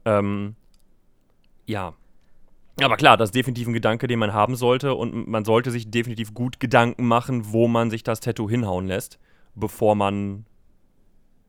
[0.05, 0.57] Ähm,
[1.67, 1.95] ja.
[2.81, 5.91] Aber klar, das ist definitiv ein Gedanke, den man haben sollte und man sollte sich
[5.91, 9.21] definitiv gut Gedanken machen, wo man sich das Tattoo hinhauen lässt
[9.59, 10.47] bevor man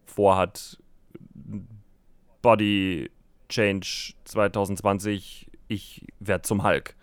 [0.05, 0.81] vorhat,
[2.41, 3.09] Body
[3.49, 6.95] Change 2020, ich werde zum Hulk.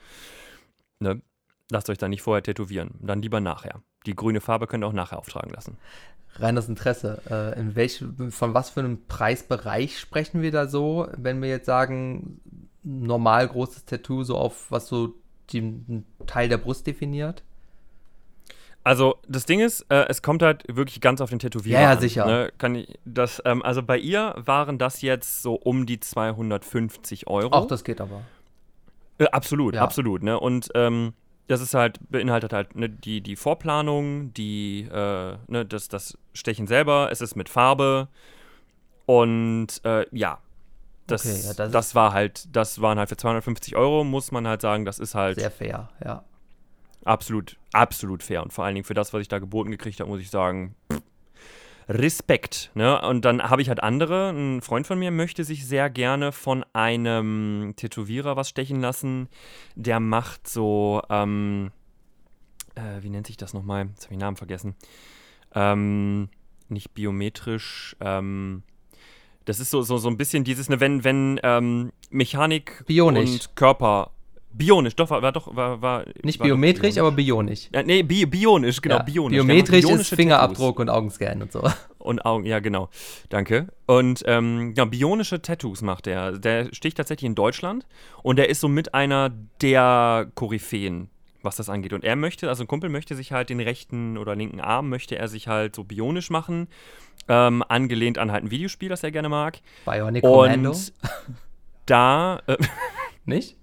[1.00, 1.22] Ne?
[1.70, 3.82] Lasst euch da nicht vorher tätowieren, dann lieber nachher.
[4.06, 5.78] Die grüne Farbe könnt ihr auch nachher auftragen lassen.
[6.34, 7.22] Reines Interesse.
[7.28, 11.66] Äh, in welch, von was für einem Preisbereich sprechen wir da so, wenn wir jetzt
[11.66, 12.40] sagen,
[12.82, 15.14] normal großes Tattoo, so auf was so
[15.52, 17.42] den Teil der Brust definiert?
[18.86, 22.00] Also das Ding ist, äh, es kommt halt wirklich ganz auf den Tätowierer ja, ja,
[22.00, 22.24] sicher.
[22.24, 22.52] Ne?
[22.56, 27.50] Kann ich das, ähm, also bei ihr waren das jetzt so um die 250 Euro.
[27.50, 28.20] Ach, das geht aber.
[29.18, 29.82] Äh, absolut, ja.
[29.82, 30.22] absolut.
[30.22, 30.38] Ne?
[30.38, 31.14] Und ähm,
[31.48, 36.68] das ist halt, beinhaltet halt ne, die, die Vorplanung, die, äh, ne, das, das Stechen
[36.68, 38.06] selber, es ist mit Farbe
[39.04, 40.38] und äh, ja.
[41.08, 44.46] Das, okay, ja, das, das war halt, das waren halt für 250 Euro, muss man
[44.46, 45.40] halt sagen, das ist halt.
[45.40, 46.22] Sehr fair, ja
[47.06, 48.42] absolut, absolut fair.
[48.42, 50.74] Und vor allen Dingen für das, was ich da geboten gekriegt habe, muss ich sagen,
[50.92, 51.02] pff,
[51.88, 52.70] Respekt.
[52.74, 53.00] Ne?
[53.02, 54.30] Und dann habe ich halt andere.
[54.30, 59.28] Ein Freund von mir möchte sich sehr gerne von einem Tätowierer was stechen lassen.
[59.76, 61.70] Der macht so, ähm,
[62.74, 63.86] äh, wie nennt sich das nochmal?
[63.86, 64.74] Jetzt habe ich den Namen vergessen.
[65.54, 66.28] Ähm,
[66.68, 68.64] nicht biometrisch, ähm,
[69.46, 73.30] das ist so, so, so ein bisschen dieses, ne, wenn, wenn ähm, Mechanik Bionisch.
[73.30, 74.10] und Körper
[74.56, 76.98] Bionisch, doch, war, doch, war, war Nicht war biometrisch, bionisch.
[76.98, 77.68] aber bionisch.
[77.74, 79.36] Ja, nee, bi bionisch, genau, ja, bionisch.
[79.36, 80.80] Biometrisch ist Fingerabdruck Tattoos.
[80.80, 81.62] und Augenscan und so.
[81.98, 82.88] Und Augen, ja, genau.
[83.28, 83.66] Danke.
[83.86, 86.38] Und ähm, ja, bionische Tattoos macht er.
[86.38, 87.86] Der sticht tatsächlich in Deutschland
[88.22, 89.30] und der ist so mit einer
[89.60, 91.10] der Koryphäen,
[91.42, 91.92] was das angeht.
[91.92, 95.18] Und er möchte, also ein Kumpel möchte sich halt den rechten oder linken Arm, möchte
[95.18, 96.68] er sich halt so bionisch machen,
[97.28, 99.58] ähm, angelehnt an halt ein Videospiel, das er gerne mag.
[99.84, 100.70] Bionic Commando?
[100.70, 100.92] Und
[101.86, 102.40] da.
[102.46, 102.56] Äh,
[103.24, 103.56] Nicht?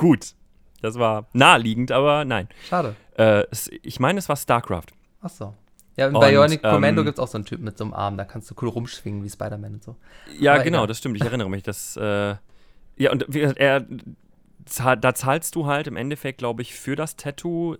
[0.00, 0.34] Gut.
[0.80, 2.48] Das war naheliegend, aber nein.
[2.66, 2.96] Schade.
[3.18, 4.86] Äh, es, ich meine, es war StarCraft.
[5.20, 5.52] Ach so.
[5.96, 8.16] Ja, in Bionic Commando ähm, gibt es auch so einen Typ mit so einem Arm,
[8.16, 9.96] da kannst du cool rumschwingen wie Spider-Man und so.
[10.38, 10.86] Ja, Aber genau, egal.
[10.86, 11.16] das stimmt.
[11.18, 11.62] Ich erinnere mich.
[11.62, 12.36] Das, äh,
[12.96, 13.84] ja, und er,
[14.96, 17.76] da zahlst du halt im Endeffekt, glaube ich, für das Tattoo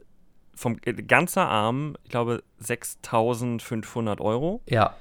[0.55, 4.61] vom äh, ganzer Arm, ich glaube, 6500 Euro.
[4.69, 4.95] Ja.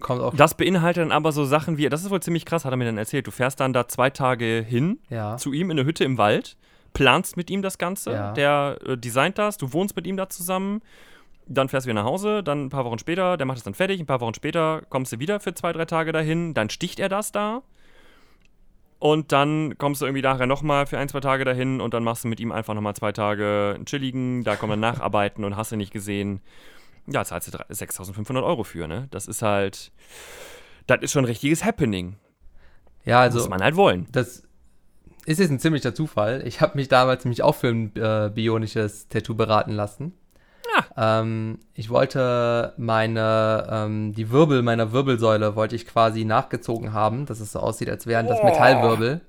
[0.00, 0.34] Kommt auch.
[0.34, 2.84] Das beinhaltet dann aber so Sachen wie, das ist wohl ziemlich krass, hat er mir
[2.84, 3.26] dann erzählt.
[3.26, 5.36] Du fährst dann da zwei Tage hin Ja.
[5.36, 6.56] zu ihm in eine Hütte im Wald,
[6.94, 8.32] planst mit ihm das Ganze, Ja.
[8.32, 10.82] der äh, designt das, du wohnst mit ihm da zusammen,
[11.46, 13.74] dann fährst du wieder nach Hause, dann ein paar Wochen später, der macht es dann
[13.74, 17.00] fertig, ein paar Wochen später kommst du wieder für zwei, drei Tage dahin, dann sticht
[17.00, 17.62] er das da
[18.98, 22.24] und dann kommst du irgendwie nachher nochmal für ein, zwei Tage dahin und dann machst
[22.24, 25.72] du mit ihm einfach nochmal zwei Tage einen chilligen, da kommen dann Nacharbeiten und hast
[25.72, 26.40] du nicht gesehen.
[27.10, 29.08] Ja, zahlst du drei- 6.500 Euro für, ne?
[29.10, 29.92] Das ist halt,
[30.86, 32.16] das ist schon ein richtiges Happening.
[33.04, 33.38] Ja, also.
[33.38, 34.06] Muss man halt wollen.
[34.12, 34.42] Das
[35.24, 36.42] ist jetzt ein ziemlicher Zufall.
[36.46, 40.12] Ich habe mich damals nämlich auch für ein äh, bionisches Tattoo beraten lassen.
[40.96, 47.40] Ähm, ich wollte meine, ähm, die Wirbel meiner Wirbelsäule wollte ich quasi nachgezogen haben, dass
[47.40, 49.20] es so aussieht, als wären das Metallwirbel.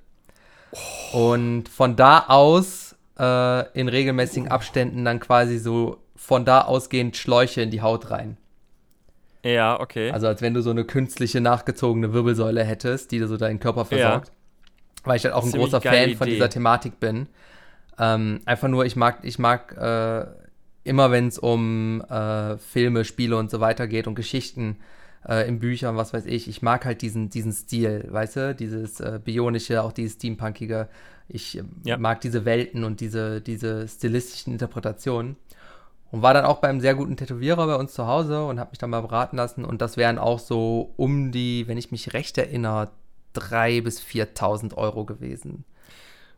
[1.14, 5.98] Und von da aus äh, in regelmäßigen Abständen dann quasi so
[6.30, 8.38] von da ausgehend Schläuche in die Haut rein.
[9.44, 10.12] Ja, okay.
[10.12, 13.84] Also als wenn du so eine künstliche nachgezogene Wirbelsäule hättest, die dir so deinen Körper
[13.84, 14.32] versorgt.
[15.04, 16.36] Weil ich halt auch ein Ziemlich großer Fan von Idee.
[16.36, 17.30] dieser Thematik bin.
[17.98, 20.28] Ähm, einfach nur, ich mag, ich mag äh,
[20.84, 24.78] immer, wenn es um äh, Filme, Spiele und so weiter geht und Geschichten
[25.28, 29.00] äh, in Büchern, was weiß ich, ich mag halt diesen, diesen Stil, weißt du, dieses
[29.00, 30.90] äh, bionische, auch dieses steampunkige.
[31.28, 31.98] Ich äh, Ja.
[31.98, 35.38] mag diese Welten und diese, diese stilistischen Interpretationen.
[36.12, 38.80] Und war dann auch beim sehr guten Tätowierer bei uns zu Hause und habe mich
[38.80, 39.64] dann mal beraten lassen.
[39.64, 42.90] Und das wären auch so um die, wenn ich mich recht erinnere,
[43.36, 45.66] 3.000 bis 4.000 Euro gewesen.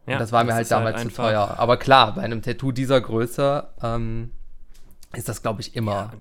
[0.07, 1.55] Ja, und das war mir halt ist damals zu einfach- teuer.
[1.57, 4.31] Aber klar, bei einem Tattoo dieser Größe ähm,
[5.13, 5.91] ist das, glaube ich, immer.
[5.93, 6.11] Ja,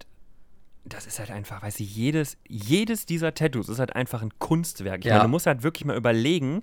[0.84, 5.00] das ist halt einfach, weißt du, jedes, jedes dieser Tattoos ist halt einfach ein Kunstwerk.
[5.00, 5.14] Ich Ja.
[5.14, 6.62] meine, du musst halt wirklich mal überlegen,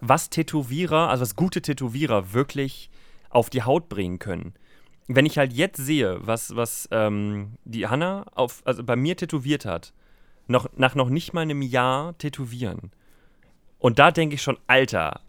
[0.00, 2.88] was Tätowierer, also was gute Tätowierer wirklich
[3.30, 4.54] auf die Haut bringen können.
[5.12, 9.64] Wenn ich halt jetzt sehe, was, was ähm, die Hanna auf, also bei mir tätowiert
[9.64, 9.92] hat,
[10.46, 12.92] noch, nach noch nicht mal einem Jahr tätowieren.
[13.80, 15.20] Und da denke ich schon, Alter,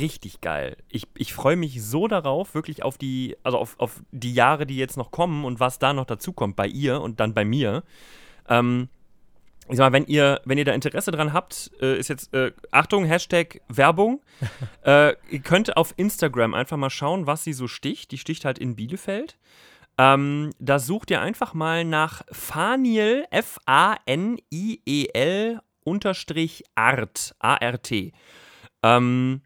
[0.00, 0.76] richtig geil.
[0.88, 4.76] Ich, ich freue mich so darauf, wirklich auf die, also auf, auf die Jahre, die
[4.76, 7.82] jetzt noch kommen und was da noch dazu kommt bei ihr und dann bei mir.
[8.48, 8.88] Ähm,
[9.68, 12.52] ich sag mal, wenn ihr, wenn ihr da Interesse dran habt, äh, ist jetzt, äh,
[12.70, 14.20] Achtung, Hashtag Werbung.
[14.84, 18.10] äh, ihr könnt auf Instagram einfach mal schauen, was sie so sticht.
[18.10, 19.38] Die sticht halt in Bielefeld.
[19.96, 23.60] Ähm, da sucht ihr einfach mal nach Faniel, F-A-N-I-E-L
[25.84, 28.12] unterstrich Art, A-R-T.
[28.82, 29.42] Ähm,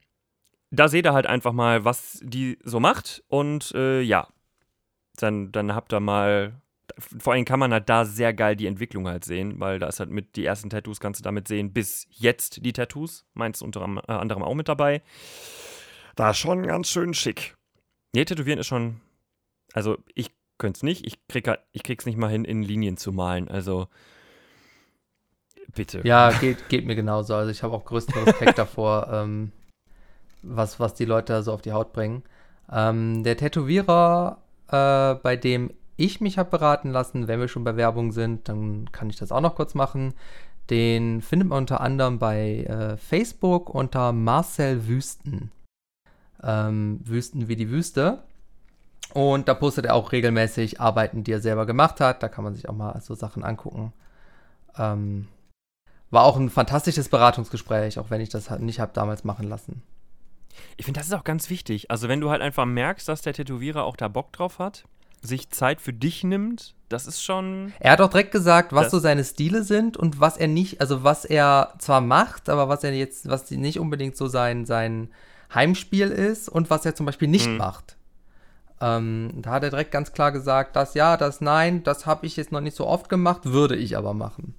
[0.71, 4.29] da seht ihr halt einfach mal, was die so macht und äh, ja,
[5.17, 6.61] dann, dann habt ihr mal,
[6.99, 10.01] vor allem kann man halt da sehr geil die Entwicklung halt sehen, weil da ist
[10.01, 13.81] halt mit die ersten Tattoos kannst du damit sehen, bis jetzt die Tattoos, meins unter
[13.83, 15.03] äh, anderem auch mit dabei.
[16.17, 17.57] Da ist schon ganz schön schick.
[18.15, 19.01] Nee, Tätowieren ist schon,
[19.73, 22.97] also ich könnte es nicht, ich, krieg halt, ich krieg's nicht mal hin, in Linien
[22.97, 23.89] zu malen, also
[25.75, 26.01] bitte.
[26.05, 27.35] Ja, geht, geht mir genauso.
[27.35, 29.53] Also ich habe auch größten Respekt davor, ähm,
[30.43, 32.23] was, was die Leute da so auf die Haut bringen.
[32.71, 37.77] Ähm, der Tätowierer, äh, bei dem ich mich habe beraten lassen, wenn wir schon bei
[37.77, 40.15] Werbung sind, dann kann ich das auch noch kurz machen.
[40.71, 45.51] Den findet man unter anderem bei äh, Facebook unter Marcel Wüsten.
[46.43, 48.23] Ähm, Wüsten wie die Wüste.
[49.13, 52.23] Und da postet er auch regelmäßig Arbeiten, die er selber gemacht hat.
[52.23, 53.93] Da kann man sich auch mal so Sachen angucken.
[54.77, 55.27] Ähm,
[56.11, 59.83] war auch ein fantastisches Beratungsgespräch, auch wenn ich das halt nicht habe damals machen lassen.
[60.77, 61.91] Ich finde, das ist auch ganz wichtig.
[61.91, 64.85] Also, wenn du halt einfach merkst, dass der Tätowierer auch da Bock drauf hat,
[65.23, 67.73] sich Zeit für dich nimmt, das ist schon.
[67.81, 71.05] Er hat auch direkt gesagt, was so seine Stile sind und was er nicht, also
[71.05, 75.11] was er zwar macht, aber was er jetzt, was nicht unbedingt so sein, sein
[75.53, 77.57] Heimspiel ist und was er zum Beispiel nicht Mhm.
[77.59, 77.97] macht.
[78.81, 82.37] Ähm, da hat er direkt ganz klar gesagt, das ja, das nein, das habe ich
[82.37, 84.55] jetzt noch nicht so oft gemacht, würde ich aber machen.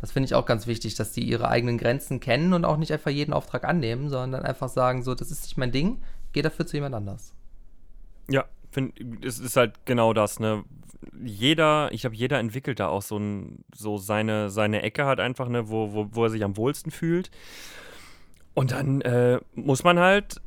[0.00, 2.92] Das finde ich auch ganz wichtig, dass die ihre eigenen Grenzen kennen und auch nicht
[2.92, 6.00] einfach jeden Auftrag annehmen, sondern einfach sagen, so, das ist nicht mein Ding,
[6.32, 7.34] geh dafür zu jemand anders.
[8.30, 8.44] Ja,
[8.78, 10.64] find, es ist halt genau das, ne?
[11.24, 15.48] Jeder, ich glaube, jeder entwickelt da auch so, ein, so seine, seine Ecke halt einfach,
[15.48, 17.30] ne, wo, wo, wo er sich am wohlsten fühlt.
[18.54, 20.40] Und dann äh, muss man halt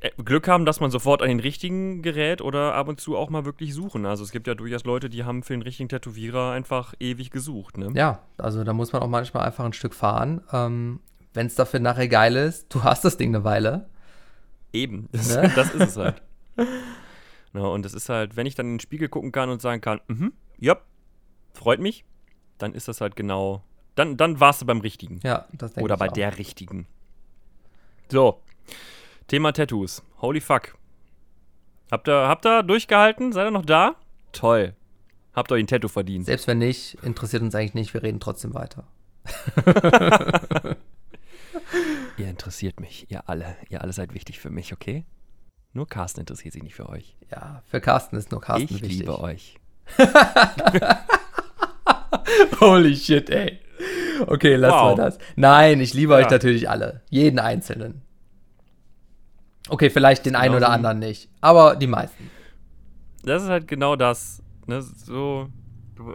[0.00, 3.30] äh, Glück haben, dass man sofort an den richtigen gerät oder ab und zu auch
[3.30, 4.06] mal wirklich suchen.
[4.06, 7.78] Also es gibt ja durchaus Leute, die haben für den richtigen Tätowierer einfach ewig gesucht.
[7.78, 7.90] Ne?
[7.94, 10.42] Ja, also da muss man auch manchmal einfach ein Stück fahren.
[10.52, 11.00] Ähm,
[11.34, 13.88] Wenn es dafür nachher geil ist, du hast das Ding eine Weile.
[14.72, 15.52] Eben, das, ne?
[15.56, 16.22] das ist es halt.
[17.56, 19.80] ja, und das ist halt, wenn ich dann in den Spiegel gucken kann und sagen
[19.80, 20.76] kann, mhm, ja,
[21.54, 22.04] freut mich,
[22.58, 23.62] dann ist das halt genau,
[23.94, 25.20] dann, dann warst du beim Richtigen.
[25.22, 26.12] Ja, das denke ich Oder bei auch.
[26.12, 26.86] der Richtigen.
[28.10, 28.40] So,
[29.26, 30.02] Thema Tattoos.
[30.20, 30.76] Holy fuck.
[31.90, 33.32] Habt ihr, habt ihr durchgehalten?
[33.32, 33.96] Seid ihr noch da?
[34.32, 34.74] Toll.
[35.34, 36.26] Habt euch ein Tattoo verdient.
[36.26, 38.84] Selbst wenn nicht, interessiert uns eigentlich nicht, wir reden trotzdem weiter.
[42.18, 43.56] Ihr interessiert mich, ihr alle.
[43.68, 45.04] Ihr alle seid wichtig für mich, okay?
[45.76, 47.14] Nur Carsten interessiert sich nicht für euch.
[47.30, 49.00] Ja, für Carsten ist nur Carsten ich wichtig.
[49.00, 49.56] liebe euch.
[52.60, 53.60] Holy shit, ey.
[54.26, 54.96] Okay, lass Wow.
[54.96, 55.18] mal das.
[55.36, 56.30] Nein, ich liebe euch Ja.
[56.30, 57.02] natürlich alle.
[57.10, 58.00] Jeden einzelnen.
[59.68, 62.30] Okay, vielleicht den einen oder Genauso- anderen nicht, aber die meisten.
[63.22, 64.42] Das ist halt genau das.
[64.66, 64.80] Ne?
[64.80, 65.48] So,
[65.94, 66.14] du,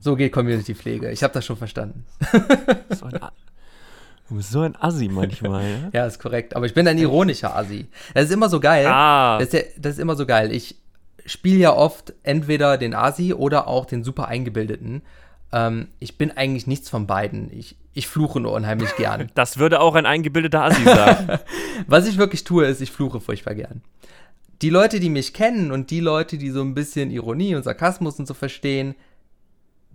[0.00, 1.10] So geht Community-Pflege.
[1.12, 2.04] Ich habe das schon verstanden.
[2.90, 3.18] so ein,
[4.28, 5.90] du bist so ein Assi manchmal.
[5.92, 6.56] Ja, ist korrekt.
[6.56, 7.86] Aber ich bin ein ironischer Assi.
[8.14, 8.86] Das ist immer so geil.
[8.86, 10.52] Ah, Das ist, ja, das ist immer so geil.
[10.52, 10.76] Ich
[11.26, 15.02] spiele ja oft entweder den Asi oder auch den super Eingebildeten.
[15.52, 17.50] Ähm, ich bin eigentlich nichts von beiden.
[17.56, 19.30] Ich, ich fluche nur unheimlich gern.
[19.34, 21.38] das würde auch ein eingebildeter Assi sagen.
[21.86, 23.82] Was ich wirklich tue, ist, ich fluche furchtbar gern.
[24.62, 28.18] Die Leute, die mich kennen und die Leute, die so ein bisschen Ironie und Sarkasmus
[28.18, 28.94] und so verstehen,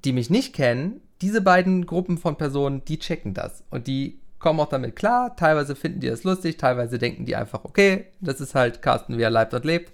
[0.05, 3.63] die mich nicht kennen, diese beiden Gruppen von Personen, die checken das.
[3.69, 5.35] Und die kommen auch damit klar.
[5.35, 9.21] Teilweise finden die das lustig, teilweise denken die einfach, okay, das ist halt Carsten, wie
[9.21, 9.91] er leibt und lebt.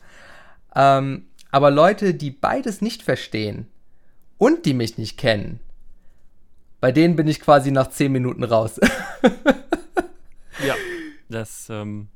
[0.75, 3.67] Ähm, aber Leute, die beides nicht verstehen
[4.37, 5.59] und die mich nicht kennen,
[6.79, 8.79] bei denen bin ich quasi nach 10 Minuten raus.
[10.65, 10.75] ja.
[11.29, 12.09] Das, ähm,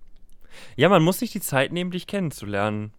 [0.75, 2.91] ja, man muss sich die Zeit nehmen, dich kennenzulernen.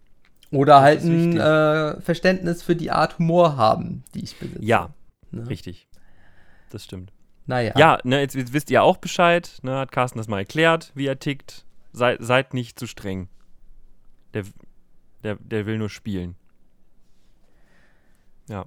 [0.50, 4.64] Oder halt ist ein äh, Verständnis für die Art Humor haben, die ich besitze.
[4.64, 4.90] Ja,
[5.32, 5.48] Ne?
[5.48, 5.86] richtig.
[6.70, 7.12] Das stimmt.
[7.46, 7.74] Naja.
[7.76, 9.58] Ja, ne, jetzt, jetzt wisst ihr auch Bescheid.
[9.62, 11.66] Ne, hat Carsten das mal erklärt, wie er tickt.
[11.92, 13.28] Sei, seid nicht zu streng.
[14.32, 14.44] Der,
[15.24, 16.36] der, der will nur spielen.
[18.48, 18.66] Ja.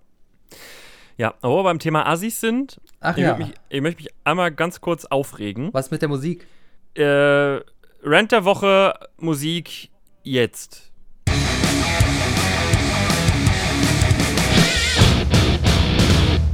[1.18, 3.38] Ja, aber beim Thema Assis sind, Ach ich, ja.
[3.38, 5.70] mich, ich möchte mich einmal ganz kurz aufregen.
[5.74, 6.48] Was mit der Musik?
[6.96, 7.62] Äh,
[8.02, 9.90] Rant der Woche, Musik,
[10.24, 10.92] jetzt.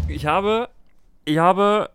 [0.07, 0.69] Ich habe,
[1.29, 1.89] ich habe,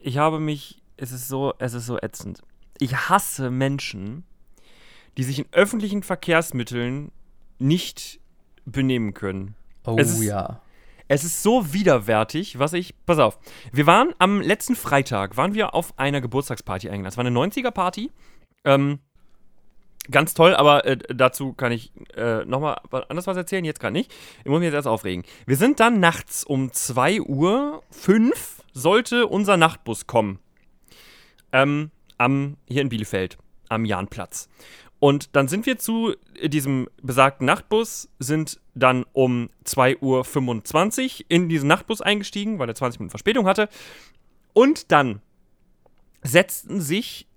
[0.00, 2.42] ich habe mich, es ist so, es ist so ätzend.
[2.78, 4.24] Ich hasse Menschen,
[5.16, 7.10] die sich in öffentlichen Verkehrsmitteln
[7.58, 8.20] nicht
[8.64, 9.54] benehmen können.
[9.86, 10.60] Oh Es ist- ja.
[11.10, 12.94] Es ist so widerwärtig, was ich.
[13.06, 13.38] Pass auf.
[13.72, 17.06] Wir waren am letzten Freitag, waren wir auf einer Geburtstagsparty eingeladen.
[17.10, 18.10] Es war eine 90er-Party.
[18.64, 18.98] Ähm,
[20.10, 24.12] ganz toll, aber äh, dazu kann ich äh, nochmal anders was erzählen, jetzt gerade nicht.
[24.40, 25.24] Ich muss mich jetzt erst aufregen.
[25.46, 30.38] Wir sind dann nachts um 2 Uhr 5 sollte unser Nachtbus kommen.
[31.52, 34.48] Ähm, am, hier in Bielefeld, am Jahnplatz.
[35.00, 41.68] Und dann sind wir zu diesem besagten Nachtbus, sind dann um 2.25 Uhr in diesen
[41.68, 43.68] Nachtbus eingestiegen, weil er 20 Minuten Verspätung hatte.
[44.52, 45.20] Und dann
[46.22, 47.28] setzten sich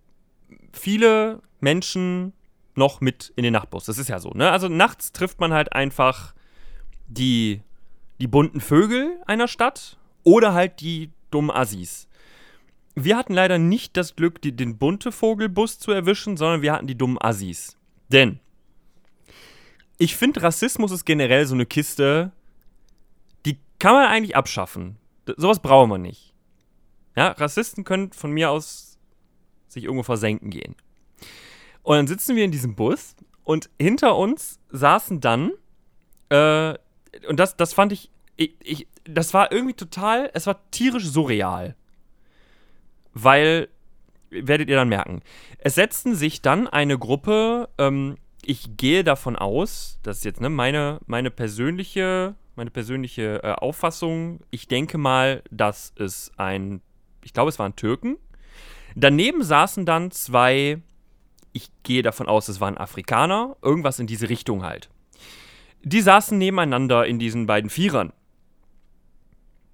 [0.73, 2.33] viele Menschen
[2.75, 3.85] noch mit in den Nachtbus.
[3.85, 4.49] Das ist ja so, ne?
[4.49, 6.33] Also nachts trifft man halt einfach
[7.07, 7.61] die,
[8.19, 12.07] die bunten Vögel einer Stadt oder halt die dummen Assis.
[12.95, 16.87] Wir hatten leider nicht das Glück, die, den bunte Vogelbus zu erwischen, sondern wir hatten
[16.87, 17.77] die dummen Assis.
[18.09, 18.39] Denn
[19.97, 22.31] ich finde, Rassismus ist generell so eine Kiste,
[23.45, 24.97] die kann man eigentlich abschaffen.
[25.27, 26.33] D sowas brauchen wir nicht.
[27.15, 28.97] Ja, Rassisten können von mir aus
[29.67, 30.75] sich irgendwo versenken gehen.
[31.83, 35.51] Und dann sitzen wir in diesem Bus und hinter uns saßen dann,
[36.29, 36.75] äh,
[37.27, 41.75] und das, das fand ich, ich, ich, das war irgendwie total, es war tierisch surreal.
[43.13, 43.67] Weil,
[44.29, 45.21] werdet ihr dann merken,
[45.59, 50.49] es setzten sich dann eine Gruppe, ähm, ich gehe davon aus, das ist jetzt ne,
[50.49, 56.81] meine, meine persönliche, meine persönliche äh, Auffassung, ich denke mal, dass es ein,
[57.23, 58.17] ich glaube, es waren Türken.
[58.95, 60.81] Daneben saßen dann zwei,
[61.53, 64.89] ich gehe davon aus, es waren Afrikaner, irgendwas in diese Richtung halt.
[65.83, 68.13] Die saßen nebeneinander in diesen beiden Vierern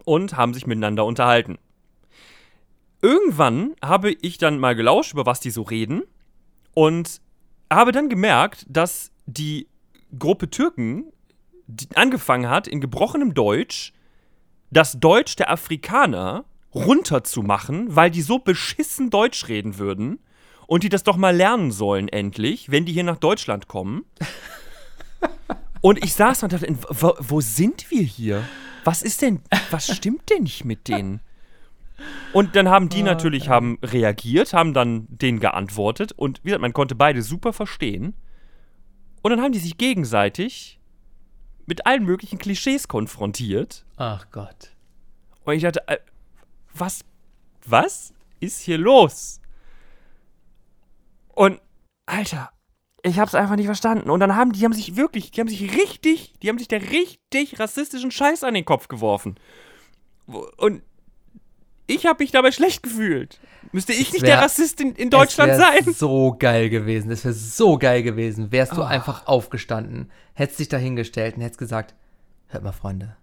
[0.08, 1.58] und haben sich miteinander unterhalten.
[3.02, 6.02] Irgendwann habe ich dann mal gelauscht, über was die so reden
[6.74, 7.20] und
[7.70, 9.68] habe dann gemerkt, dass die
[10.18, 11.12] Gruppe Türken
[11.94, 13.92] angefangen hat, in gebrochenem Deutsch
[14.72, 20.20] das Deutsch der Afrikaner runterzumachen, weil die so beschissen Deutsch reden würden
[20.68, 24.06] und die das doch mal lernen sollen, endlich, wenn die hier nach Deutschland kommen.
[25.82, 28.46] und ich saß und dachte, wo, wo sind wir hier?
[28.88, 31.20] Was ist denn, was stimmt denn nicht mit denen?
[32.32, 36.62] Und dann haben die oh, natürlich haben reagiert, haben dann denen geantwortet und wie gesagt,
[36.62, 38.14] man konnte beide super verstehen.
[39.22, 40.80] Und dann haben die sich gegenseitig
[41.66, 43.86] mit allen möglichen Klischees konfrontiert.
[43.98, 44.74] Ach Gott.
[45.44, 45.98] Und ich dachte, äh,
[46.74, 47.04] was,
[47.66, 49.42] was ist hier los?
[51.36, 51.60] Und,
[52.06, 52.54] Alter,
[53.08, 54.10] ich hab's einfach nicht verstanden.
[54.10, 56.82] Und dann haben die haben sich wirklich, die haben sich richtig, die haben sich der
[56.82, 59.36] richtig rassistischen Scheiß an den Kopf geworfen.
[60.58, 60.82] Und
[61.88, 63.40] ich habe mich dabei schlecht gefühlt.
[63.72, 65.94] Müsste ich nicht wär, der Rassist in, in Deutschland es sein?
[65.94, 67.10] so geil gewesen.
[67.10, 68.52] Das wäre so geil gewesen.
[68.52, 68.86] Wärst du oh.
[68.86, 71.96] einfach aufgestanden, hättest dich dahingestellt und hättest gesagt:
[72.48, 73.16] Hört mal, Freunde,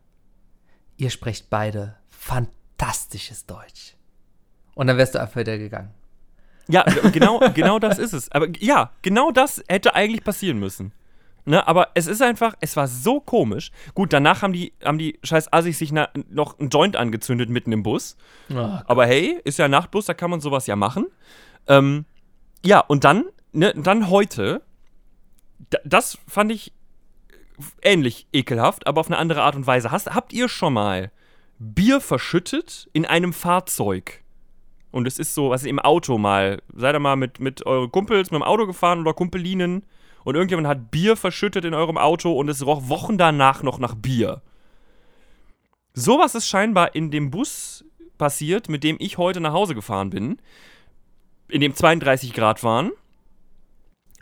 [0.97, 3.97] ihr sprecht beide fantastisches Deutsch.
[4.75, 5.91] Und dann wärst du einfach wieder gegangen.
[6.69, 8.31] Ja, genau, genau das ist es.
[8.33, 10.93] Aber ja, genau das hätte eigentlich passieren müssen.
[11.47, 13.71] Ne, aber es ist einfach, es war so komisch.
[13.93, 17.71] Gut, danach haben die, haben die scheiß Assis sich na, noch ein Joint angezündet mitten
[17.71, 18.17] im Bus.
[18.51, 21.07] Oh, aber hey, ist ja Nachtbus, da kann man sowas ja machen.
[21.67, 22.07] Ähm,
[22.65, 24.63] ja, und dann, ne, dann heute,
[25.85, 26.73] das fand ich
[27.83, 29.91] ähnlich ekelhaft, aber auf eine andere Art und Weise.
[29.91, 31.11] Hast, habt ihr schon mal
[31.59, 34.24] Bier verschüttet in einem Fahrzeug?
[34.95, 38.31] Und es ist so, was im Auto mal, seid ihr mal mit, mit euren Kumpels
[38.31, 39.83] mit dem Auto gefahren oder Kumpelinen
[40.23, 43.97] und irgendjemand hat Bier verschüttet in eurem Auto und es roch Wochen danach noch nach
[43.97, 44.41] Bier.
[45.95, 47.85] Sowas ist scheinbar in dem Bus
[48.19, 50.41] passiert, mit dem ich heute nach Hause gefahren bin,
[51.49, 52.93] in dem 32 Grad waren.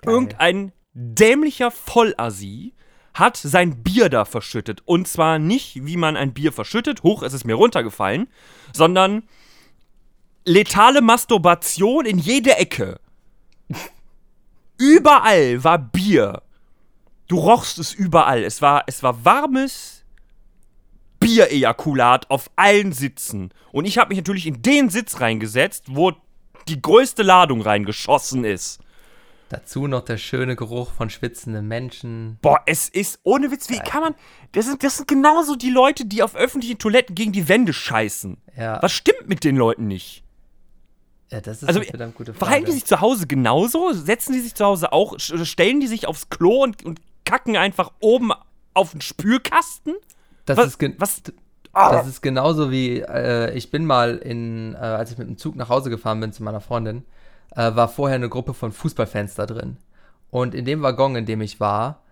[0.00, 0.14] Geil.
[0.14, 2.72] Irgendein dämlicher Vollassi
[3.12, 4.80] hat sein Bier da verschüttet.
[4.86, 8.28] Und zwar nicht, wie man ein Bier verschüttet, hoch ist es mir runtergefallen,
[8.72, 9.24] sondern
[10.44, 12.98] letale Masturbation in jede Ecke.
[14.78, 16.42] Überall war Bier.
[17.28, 18.42] Du rochst es überall.
[18.44, 20.04] Es war, es war warmes
[21.20, 23.50] Bierejakulat auf allen Sitzen.
[23.70, 26.12] Und ich habe mich natürlich in den Sitz reingesetzt, wo
[26.68, 28.80] die größte Ladung reingeschossen ist.
[29.48, 32.38] Dazu noch der schöne Geruch von schwitzenden Menschen.
[32.40, 34.14] Boah, es ist ohne Witz, wie kann man.
[34.52, 38.38] Das sind, das sind genauso die Leute, die auf öffentlichen Toiletten gegen die Wände scheißen.
[38.56, 38.82] Ja.
[38.82, 40.24] Was stimmt mit den Leuten nicht?
[41.32, 42.44] Ja, das ist also, eine verdammt gute Frage.
[42.44, 43.92] Verhalten die sich zu Hause genauso?
[43.92, 45.18] Setzen die sich zu Hause auch?
[45.18, 48.32] Stellen die sich aufs Klo und, und kacken einfach oben
[48.74, 49.94] auf den Spülkasten?
[50.44, 51.32] Das was, ist was, oh.
[51.72, 55.56] Das ist genauso wie, äh, ich bin mal in, äh, als ich mit dem Zug
[55.56, 57.04] nach Hause gefahren bin zu meiner Freundin,
[57.56, 59.78] äh, war vorher eine Gruppe von Fußballfans da drin.
[60.30, 62.02] Und in dem Waggon, in dem ich war,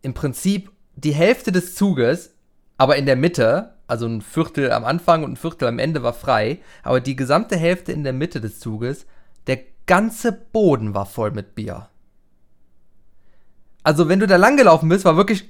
[0.00, 2.34] im Prinzip die Hälfte des Zuges,
[2.78, 6.14] aber in der Mitte, also ein Viertel am Anfang und ein Viertel am Ende war
[6.14, 9.06] frei, aber die gesamte Hälfte in der Mitte des Zuges,
[9.46, 11.88] der ganze Boden war voll mit Bier.
[13.82, 15.44] Also wenn du da langgelaufen bist, war wirklich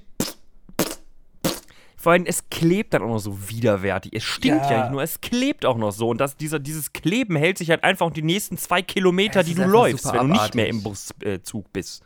[2.04, 4.12] vor allem, es klebt dann auch noch so widerwärtig.
[4.14, 6.10] Es stinkt ja, ja nicht nur, es klebt auch noch so.
[6.10, 9.64] Und das, dieser, dieses Kleben hält sich halt einfach die nächsten zwei Kilometer, die du
[9.64, 12.02] läufst, wenn du nicht mehr im Buszug äh, bist.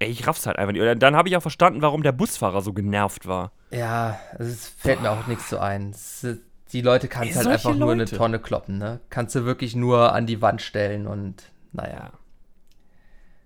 [0.00, 0.82] Ey, ich raff's halt einfach nicht.
[0.82, 3.52] Und dann habe ich auch verstanden, warum der Busfahrer so genervt war.
[3.74, 5.94] Ja, es fällt mir auch nichts so ein.
[6.72, 7.80] Die Leute kannst halt einfach Leute.
[7.80, 9.00] nur eine Tonne kloppen, ne?
[9.10, 12.12] Kannst du wirklich nur an die Wand stellen und naja.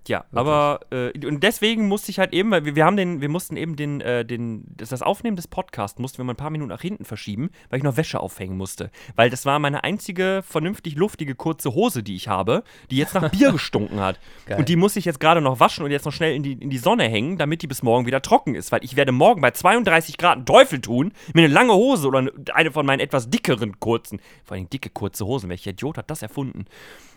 [0.08, 0.38] Ja, Wirklich?
[0.38, 3.56] aber äh, und deswegen musste ich halt eben, weil wir, wir haben den, wir mussten
[3.56, 6.70] eben den, äh, den, das, das Aufnehmen des Podcasts mussten wir mal ein paar Minuten
[6.70, 8.90] nach hinten verschieben, weil ich noch Wäsche aufhängen musste.
[9.16, 13.30] Weil das war meine einzige vernünftig luftige kurze Hose, die ich habe, die jetzt nach
[13.30, 14.18] Bier gestunken hat.
[14.46, 14.58] Geil.
[14.58, 16.70] Und die muss ich jetzt gerade noch waschen und jetzt noch schnell in die, in
[16.70, 18.72] die Sonne hängen, damit die bis morgen wieder trocken ist.
[18.72, 22.30] Weil ich werde morgen bei 32 Grad einen Teufel tun, mir eine lange Hose oder
[22.54, 26.22] eine von meinen etwas dickeren kurzen, vor allem dicke kurze Hosen, welcher Idiot hat das
[26.22, 26.64] erfunden?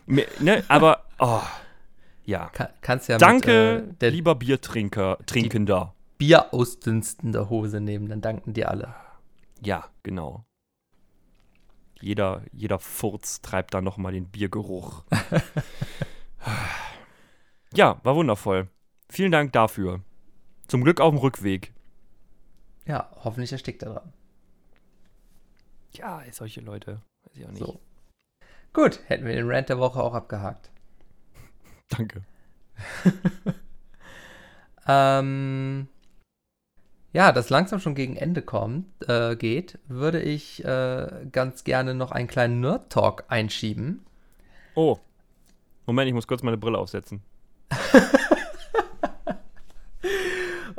[0.08, 1.39] ne, aber, oh.
[2.26, 2.49] Ja.
[2.49, 5.95] Kann, kannst ja Danke, mit, äh, der, lieber Biertrinker, Trinkender.
[6.17, 8.93] Bier ausdünstende Hose nehmen, dann danken dir alle.
[9.59, 10.45] Ja, genau.
[11.99, 15.03] Jeder, jeder Furz treibt da nochmal den Biergeruch.
[17.74, 18.69] ja, war wundervoll.
[19.09, 20.01] Vielen Dank dafür.
[20.67, 21.74] Zum Glück auf dem Rückweg.
[22.86, 24.13] Ja, hoffentlich erstickt er dran.
[25.93, 27.01] Ja, solche Leute.
[27.24, 27.59] Weiß ich auch nicht.
[27.59, 27.80] So.
[28.74, 30.70] Gut, hätten wir den Rant der Woche auch abgehakt.
[31.92, 32.22] Danke.
[34.88, 35.88] ähm,
[37.14, 42.12] ja, das langsam schon gegen Ende kommt, äh, geht, würde ich äh, ganz gerne noch
[42.12, 44.06] einen kleinen Nerd-Talk einschieben.
[44.76, 44.98] Oh.
[45.86, 47.22] Moment, ich muss kurz meine Brille aufsetzen.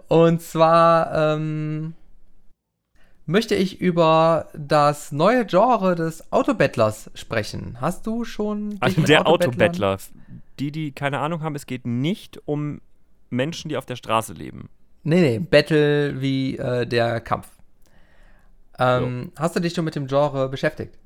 [0.09, 1.95] Und zwar ähm,
[3.27, 7.79] möchte ich über das neue Genre des Autobettlers sprechen.
[7.81, 8.77] Hast du schon.
[8.81, 9.99] Also der Autobettler.
[10.59, 12.81] Die, die keine Ahnung haben, es geht nicht um
[13.31, 14.69] Menschen, die auf der Straße leben.
[15.05, 17.49] Nee, nee, Battle wie äh, der Kampf.
[18.79, 19.43] Ähm, so.
[19.43, 20.97] Hast du dich schon mit dem Genre beschäftigt?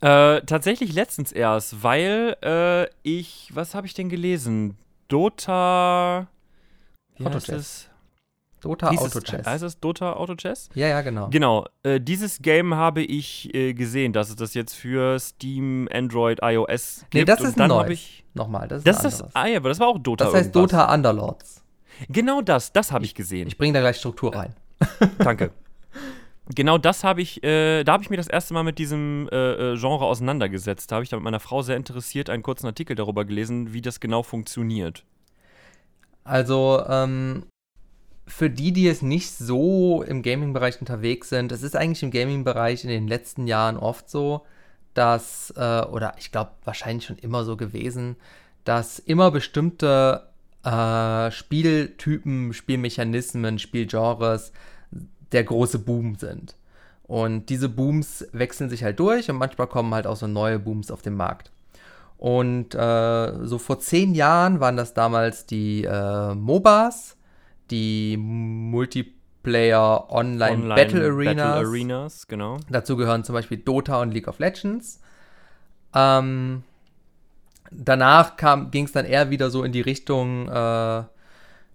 [0.00, 4.76] Äh, tatsächlich letztens erst, weil äh, ich, was habe ich denn gelesen?
[5.08, 6.26] Dota.
[7.16, 7.88] Wie heißt es?
[8.62, 9.44] Dota Auto Chess.
[9.44, 10.70] Heißt es Dota Auto Chess?
[10.74, 11.28] Ja, ja, genau.
[11.30, 11.66] Genau.
[11.82, 17.00] Äh, dieses Game habe ich äh, gesehen, dass es das jetzt für Steam, Android, iOS
[17.10, 17.14] gibt.
[17.14, 17.90] Nee, das ist ein neues.
[17.90, 20.54] Ich, Nochmal, das ist Das ist, ah ja, aber das war auch Dota Das heißt
[20.54, 20.70] irgendwas.
[20.70, 21.62] Dota Underlords.
[22.08, 23.48] Genau das, das habe ich gesehen.
[23.48, 24.54] Ich bringe da gleich Struktur rein.
[25.18, 25.50] Danke.
[26.54, 29.72] Genau das habe ich, äh, da habe ich mir das erste Mal mit diesem äh,
[29.72, 30.90] äh, Genre auseinandergesetzt.
[30.90, 33.80] Da habe ich da mit meiner Frau sehr interessiert einen kurzen Artikel darüber gelesen, wie
[33.80, 35.04] das genau funktioniert.
[36.24, 37.44] Also, ähm,
[38.26, 42.84] für die, die es nicht so im Gaming-Bereich unterwegs sind, es ist eigentlich im Gaming-Bereich
[42.84, 44.42] in den letzten Jahren oft so,
[44.94, 48.16] dass, äh, oder ich glaube wahrscheinlich schon immer so gewesen,
[48.64, 50.28] dass immer bestimmte
[50.64, 54.52] äh, Spieltypen, Spielmechanismen, Spielgenres
[55.32, 56.56] der große Boom sind.
[57.04, 60.90] Und diese Booms wechseln sich halt durch und manchmal kommen halt auch so neue Booms
[60.90, 61.50] auf den Markt.
[62.16, 67.16] Und äh, so vor zehn Jahren waren das damals die äh, MOBAs,
[67.70, 71.34] die Multiplayer Online, Online Battle, Arenas.
[71.34, 72.26] Battle Arenas.
[72.28, 72.58] genau.
[72.70, 75.00] Dazu gehören zum Beispiel Dota und League of Legends.
[75.94, 76.62] Ähm,
[77.70, 78.36] danach
[78.70, 81.02] ging es dann eher wieder so in die Richtung äh,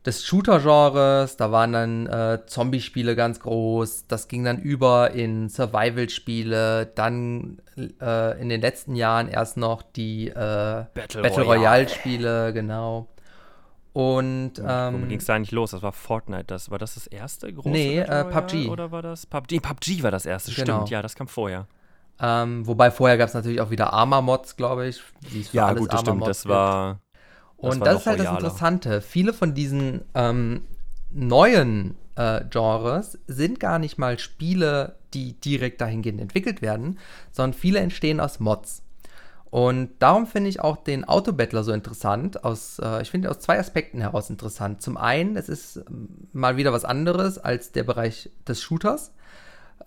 [0.05, 1.37] des Shooter-Genres.
[1.37, 4.07] Da waren dann äh, Zombie-Spiele ganz groß.
[4.07, 6.87] Das ging dann über in Survival-Spiele.
[6.95, 13.07] Dann äh, in den letzten Jahren erst noch die äh, Battle, Battle Royale-Spiele, genau.
[13.97, 15.71] Und ähm, womit ging es da eigentlich los?
[15.71, 16.43] Das war Fortnite.
[16.45, 17.69] Das war das das erste große?
[17.69, 18.69] Nee, äh, PUBG.
[18.69, 19.59] Oder war das PUBG?
[19.59, 20.51] PUBG war das erste.
[20.51, 20.75] Genau.
[20.75, 21.65] Stimmt, ja, das kam vorher.
[22.19, 25.01] Ähm, wobei vorher gab es natürlich auch wieder Armor-Mods, glaube ich.
[25.51, 26.27] ja, gut, das stimmt.
[26.27, 26.99] Das war.
[27.55, 29.01] Und das, das ist halt das Interessante.
[29.01, 30.65] Viele von diesen ähm,
[31.09, 36.99] neuen äh, Genres sind gar nicht mal Spiele, die direkt dahingehend entwickelt werden,
[37.31, 38.83] sondern viele entstehen aus Mods.
[39.49, 42.43] Und darum finde ich auch den Autobattler so interessant.
[42.43, 44.81] Aus, äh, ich finde aus zwei Aspekten heraus interessant.
[44.81, 49.13] Zum einen, es ist ähm, mal wieder was anderes als der Bereich des Shooters,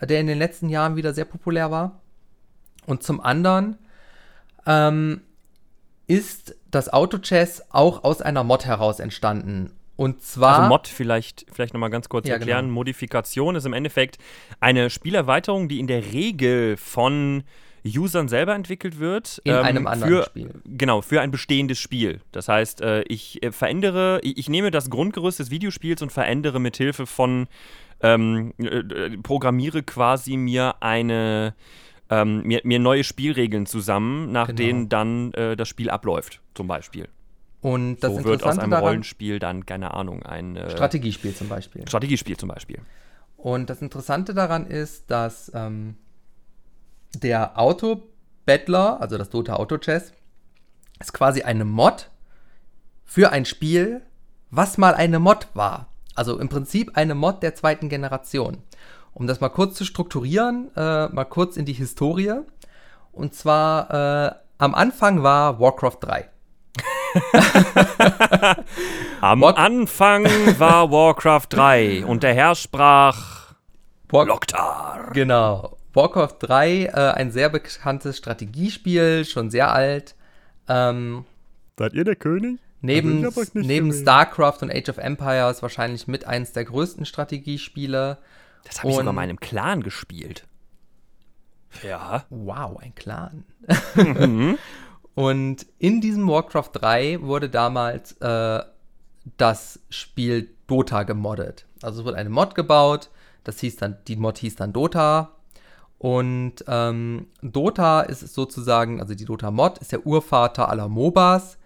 [0.01, 2.01] der in den letzten Jahren wieder sehr populär war.
[2.87, 3.77] Und zum anderen
[4.67, 5.21] ähm,
[6.07, 9.73] ist das Auto-Chess auch aus einer Mod heraus entstanden.
[9.97, 10.61] Und zwar.
[10.61, 12.65] Also Mod vielleicht, vielleicht nochmal ganz kurz ja, erklären.
[12.67, 12.75] Genau.
[12.77, 14.17] Modifikation ist im Endeffekt
[14.59, 17.45] eine Spielerweiterung, die in der Regel von
[17.85, 19.41] Usern selber entwickelt wird.
[19.45, 20.51] In ähm, einem anderen für, Spiel.
[20.65, 22.21] Genau, für ein bestehendes Spiel.
[22.33, 26.61] Das heißt, äh, ich äh, verändere, ich, ich, nehme das Grundgerüst des Videospiels und verändere
[26.61, 27.49] mit Hilfe von,
[28.03, 31.55] ähm, äh, programmiere quasi mir eine
[32.11, 34.57] ähm, mir, mir, neue Spielregeln zusammen, nach genau.
[34.57, 37.09] denen dann äh, das Spiel abläuft, zum Beispiel.
[37.61, 41.87] Und das so wird aus einem Rollenspiel dann, keine Ahnung, ein äh, Strategiespiel zum Beispiel.
[41.87, 42.79] Strategiespiel zum Beispiel.
[43.37, 45.97] Und das Interessante daran ist, dass ähm,
[47.15, 50.13] der Auto-Battler, also das Dota Auto Chess,
[51.01, 52.11] ist quasi eine Mod
[53.05, 54.03] für ein Spiel,
[54.51, 55.89] was mal eine Mod war.
[56.15, 58.59] Also im Prinzip eine Mod der zweiten Generation.
[59.13, 62.41] Um das mal kurz zu strukturieren, äh, mal kurz in die Historie.
[63.13, 66.29] Und zwar äh, am Anfang war Warcraft 3.
[69.21, 70.27] Am War Anfang
[70.59, 73.55] war Warcraft 3 und der Herr sprach
[74.09, 75.11] War Loktar.
[75.13, 75.77] Genau.
[75.93, 80.15] Warcraft 3, äh, ein sehr bekanntes Strategiespiel, schon sehr alt.
[80.69, 81.25] Ähm,
[81.79, 82.61] Seid ihr der König?
[82.83, 88.19] Neben, also neben StarCraft und Age of Empires wahrscheinlich mit eins der größten Strategiespiele.
[88.65, 90.47] Das habe ich sogar mal in einem Clan gespielt.
[91.83, 92.25] Ja.
[92.31, 93.45] Wow, ein Clan.
[93.95, 94.59] Mhm.
[95.15, 98.63] und in diesem Warcraft 3 wurde damals äh,
[99.37, 101.67] das Spiel Dota gemoddet.
[101.83, 103.11] Also es wurde eine Mod gebaut,
[103.45, 105.37] das hieß dann, die Mod hieß dann Dota.
[106.01, 111.59] Und ähm, Dota ist sozusagen, also die Dota-Mod ist der Urvater aller MOBAs.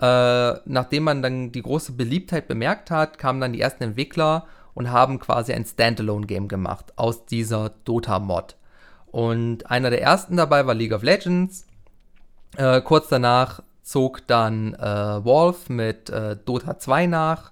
[0.00, 4.92] Äh, nachdem man dann die große Beliebtheit bemerkt hat, kamen dann die ersten Entwickler und
[4.92, 8.54] haben quasi ein Standalone-Game gemacht aus dieser Dota-Mod.
[9.06, 11.66] Und einer der ersten dabei war League of Legends.
[12.56, 14.78] Äh, kurz danach zog dann äh,
[15.24, 17.50] Valve mit äh, Dota 2 nach.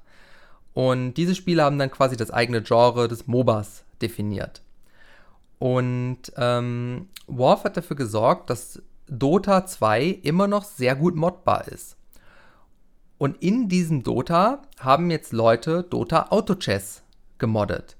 [0.74, 4.63] Und diese Spiele haben dann quasi das eigene Genre des MOBAs definiert.
[5.59, 11.96] Und ähm, Valve hat dafür gesorgt, dass Dota 2 immer noch sehr gut modbar ist.
[13.18, 17.02] Und in diesem Dota haben jetzt Leute Dota Auto Chess
[17.38, 17.96] gemoddet.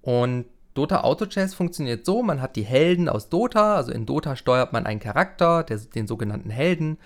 [0.00, 4.36] Und Dota Auto Chess funktioniert so, man hat die Helden aus Dota, also in Dota
[4.36, 6.98] steuert man einen Charakter, der, den sogenannten Helden,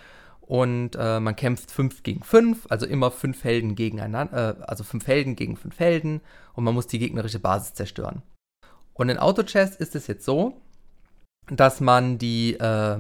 [0.42, 5.04] und äh, man kämpft 5 gegen 5, also immer 5 Helden gegeneinander, äh, also 5
[5.06, 6.20] Helden gegen 5 Helden
[6.54, 8.22] und man muss die gegnerische Basis zerstören.
[8.96, 10.60] Und in Auto Chess ist es jetzt so,
[11.48, 12.98] dass man die, äh,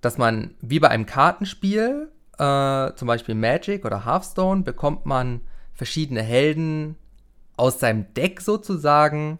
[0.00, 5.40] dass man wie bei einem Kartenspiel, äh, zum Beispiel Magic oder Hearthstone, bekommt man
[5.72, 6.96] verschiedene Helden
[7.56, 9.38] aus seinem Deck sozusagen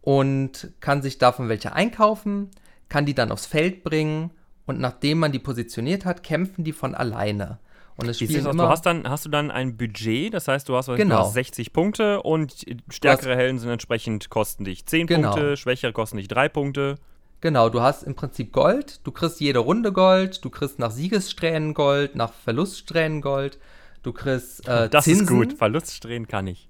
[0.00, 2.50] und kann sich davon welche einkaufen,
[2.88, 4.30] kann die dann aufs Feld bringen
[4.64, 7.58] und nachdem man die positioniert hat, kämpfen die von alleine.
[7.96, 10.76] Und es spielen immer, du hast dann hast du dann ein Budget, das heißt, du
[10.76, 11.16] hast, genau.
[11.16, 15.30] du hast 60 Punkte und stärkere hast, Helden sind entsprechend kosten dich 10 genau.
[15.30, 16.96] Punkte, schwächere kosten dich 3 Punkte.
[17.40, 21.74] Genau, du hast im Prinzip Gold, du kriegst jede Runde Gold, du kriegst nach Siegessträhnen
[21.74, 23.58] Gold, nach Verluststrähnen Gold,
[24.02, 25.24] du kriegst äh, Das Zinsen.
[25.24, 26.68] ist gut, Verluststrähnen kann ich.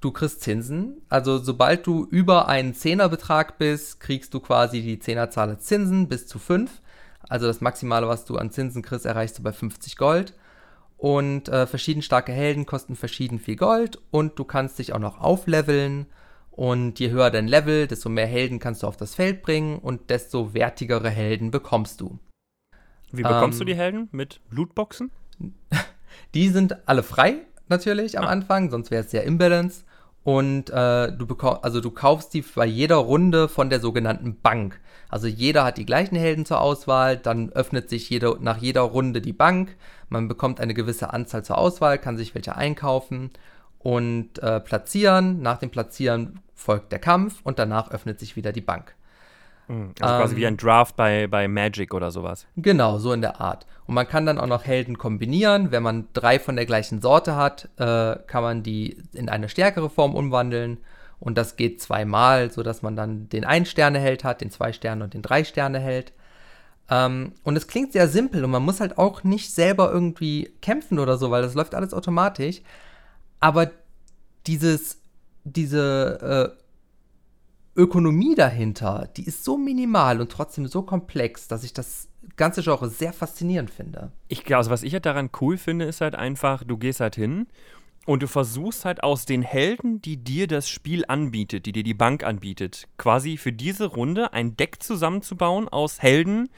[0.00, 5.58] Du kriegst Zinsen, also sobald du über einen Zehnerbetrag bist, kriegst du quasi die Zehnerzahl
[5.58, 6.70] Zinsen bis zu 5
[7.28, 10.34] also das Maximale, was du an Zinsen kriegst, erreichst du bei 50 Gold.
[10.96, 15.20] Und äh, verschieden starke Helden kosten verschieden viel Gold und du kannst dich auch noch
[15.20, 16.06] aufleveln.
[16.50, 20.08] Und je höher dein Level, desto mehr Helden kannst du auf das Feld bringen und
[20.08, 22.18] desto wertigere Helden bekommst du.
[23.10, 24.08] Wie bekommst ähm, du die Helden?
[24.12, 25.10] Mit Lootboxen?
[26.34, 28.28] Die sind alle frei, natürlich am ah.
[28.28, 29.84] Anfang, sonst wäre es sehr imbalanced.
[30.24, 34.80] Und äh, du, also du kaufst die bei jeder Runde von der sogenannten Bank.
[35.10, 39.20] Also jeder hat die gleichen Helden zur Auswahl, dann öffnet sich jede, nach jeder Runde
[39.20, 39.76] die Bank,
[40.08, 43.30] man bekommt eine gewisse Anzahl zur Auswahl, kann sich welche einkaufen
[43.78, 45.42] und äh, platzieren.
[45.42, 48.94] Nach dem Platzieren folgt der Kampf und danach öffnet sich wieder die Bank.
[49.68, 49.92] Mhm.
[50.00, 52.46] Also ähm, quasi wie ein Draft bei, bei Magic oder sowas.
[52.56, 53.66] Genau, so in der Art.
[53.86, 55.70] Und man kann dann auch noch Helden kombinieren.
[55.70, 59.90] Wenn man drei von der gleichen Sorte hat, äh, kann man die in eine stärkere
[59.90, 60.78] Form umwandeln.
[61.20, 66.12] Und das geht zweimal, sodass man dann den Ein-Sterne-Held hat, den Zwei-Sterne und den Drei-Sterne-Held.
[66.90, 70.98] Ähm, und es klingt sehr simpel und man muss halt auch nicht selber irgendwie kämpfen
[70.98, 72.60] oder so, weil das läuft alles automatisch.
[73.40, 73.70] Aber
[74.46, 74.98] dieses,
[75.44, 76.63] diese äh,
[77.76, 82.88] Ökonomie dahinter, die ist so minimal und trotzdem so komplex, dass ich das ganze Genre
[82.88, 84.12] sehr faszinierend finde.
[84.28, 87.16] Ich glaube, also was ich halt daran cool finde, ist halt einfach, du gehst halt
[87.16, 87.46] hin
[88.06, 91.94] und du versuchst halt aus den Helden, die dir das Spiel anbietet, die dir die
[91.94, 96.48] Bank anbietet, quasi für diese Runde ein Deck zusammenzubauen aus Helden,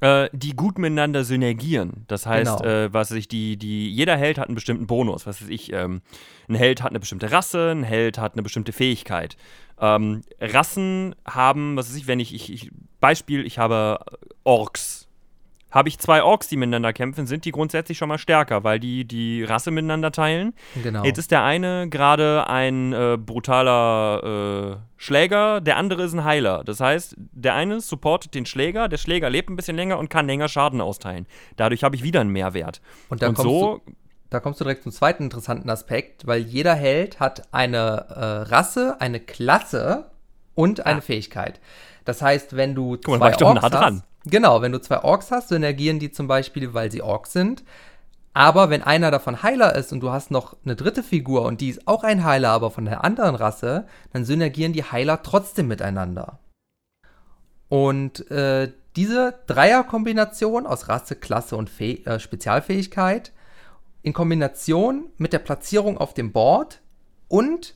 [0.00, 2.04] äh, die gut miteinander synergieren.
[2.08, 2.68] Das heißt, genau.
[2.68, 5.26] äh, was ich, die, die, jeder Held hat einen bestimmten Bonus.
[5.26, 6.02] Was weiß ich, ähm,
[6.48, 9.36] ein Held hat eine bestimmte Rasse, ein Held hat eine bestimmte Fähigkeit.
[9.80, 12.70] Ähm, Rassen haben, was weiß ich, wenn ich, ich, ich
[13.00, 14.00] Beispiel, ich habe
[14.44, 15.05] Orks
[15.76, 19.04] habe ich zwei Orks, die miteinander kämpfen, sind die grundsätzlich schon mal stärker, weil die
[19.04, 20.54] die Rasse miteinander teilen.
[20.82, 21.04] Genau.
[21.04, 26.64] Jetzt ist der eine gerade ein äh, brutaler äh, Schläger, der andere ist ein Heiler.
[26.64, 30.26] Das heißt, der eine supportet den Schläger, der Schläger lebt ein bisschen länger und kann
[30.26, 31.26] länger Schaden austeilen.
[31.56, 32.80] Dadurch habe ich wieder einen Mehrwert.
[33.10, 33.82] Und, und so.
[34.30, 38.96] Da kommst du direkt zum zweiten interessanten Aspekt, weil jeder Held hat eine äh, Rasse,
[38.98, 40.10] eine Klasse
[40.54, 41.02] und eine ah.
[41.02, 41.60] Fähigkeit.
[42.06, 43.94] Das heißt, wenn du Guck mal, zwei Orks nah dran.
[43.96, 47.62] hast, Genau, wenn du zwei Orks hast, synergieren die zum Beispiel, weil sie Orks sind.
[48.34, 51.70] Aber wenn einer davon Heiler ist und du hast noch eine dritte Figur und die
[51.70, 56.40] ist auch ein Heiler, aber von der anderen Rasse, dann synergieren die Heiler trotzdem miteinander.
[57.68, 63.32] Und äh, diese Dreierkombination aus Rasse, Klasse und Fäh äh, Spezialfähigkeit
[64.02, 66.80] in Kombination mit der Platzierung auf dem Board
[67.28, 67.74] und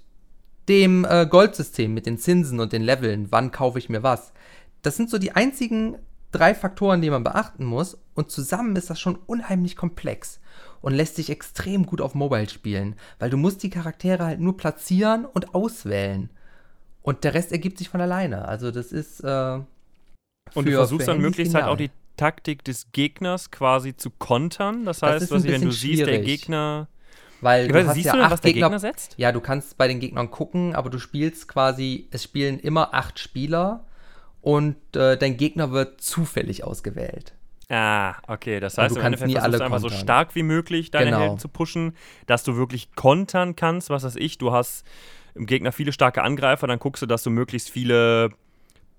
[0.68, 4.32] dem äh, Goldsystem mit den Zinsen und den Leveln, wann kaufe ich mir was.
[4.82, 5.96] Das sind so die einzigen
[6.32, 7.98] drei Faktoren, die man beachten muss.
[8.14, 10.40] Und zusammen ist das schon unheimlich komplex
[10.80, 14.56] und lässt sich extrem gut auf Mobile spielen, weil du musst die Charaktere halt nur
[14.56, 16.30] platzieren und auswählen.
[17.02, 18.46] Und der Rest ergibt sich von alleine.
[18.46, 19.20] Also das ist.
[19.20, 19.60] Äh,
[20.54, 24.84] und du versuchst dann möglichst halt auch die Taktik des Gegners quasi zu kontern.
[24.84, 25.98] Das heißt, was, wenn du schwierig.
[25.98, 26.88] siehst, der Gegner.
[27.40, 29.14] Weil du weiß, siehst ja du denn, was der Gegner, Gegner setzt?
[29.16, 33.18] Ja, du kannst bei den Gegnern gucken, aber du spielst quasi, es spielen immer acht
[33.18, 33.86] Spieler
[34.41, 37.34] und äh, dein Gegner wird zufällig ausgewählt.
[37.68, 38.59] Ah, okay.
[38.59, 41.20] Das heißt, du kannst nie alle einfach so stark wie möglich deine genau.
[41.20, 41.95] Helden zu pushen,
[42.26, 43.91] dass du wirklich kontern kannst.
[43.91, 44.84] Was weiß ich, du hast
[45.34, 48.30] im Gegner viele starke Angreifer, dann guckst du, dass du möglichst viele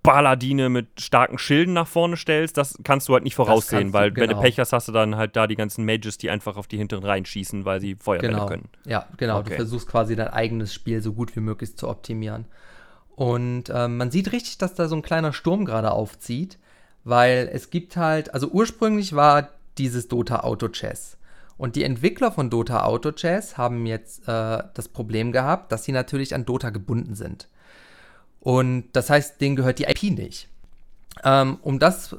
[0.04, 2.58] Paladine mit starken Schilden nach vorne stellst.
[2.58, 4.30] Das kannst du halt nicht voraussehen, weil du, genau.
[4.30, 4.42] wenn du.
[4.42, 7.04] Pech hast, hast du dann halt da die ganzen Mages, die einfach auf die hinteren
[7.04, 8.46] Reihen schießen, weil sie Feuerbälle genau.
[8.48, 8.70] können.
[8.86, 9.39] Ja, genau.
[9.39, 9.50] Okay.
[9.50, 12.46] Du versuchst quasi dein eigenes Spiel so gut wie möglich zu optimieren.
[13.16, 16.57] Und ähm, man sieht richtig, dass da so ein kleiner Sturm gerade aufzieht,
[17.03, 21.18] weil es gibt halt, also ursprünglich war dieses Dota Auto Chess.
[21.57, 25.91] Und die Entwickler von Dota Auto Chess haben jetzt äh, das Problem gehabt, dass sie
[25.91, 27.47] natürlich an Dota gebunden sind.
[28.39, 30.47] Und das heißt, denen gehört die IP nicht.
[31.24, 32.16] Ähm, um das,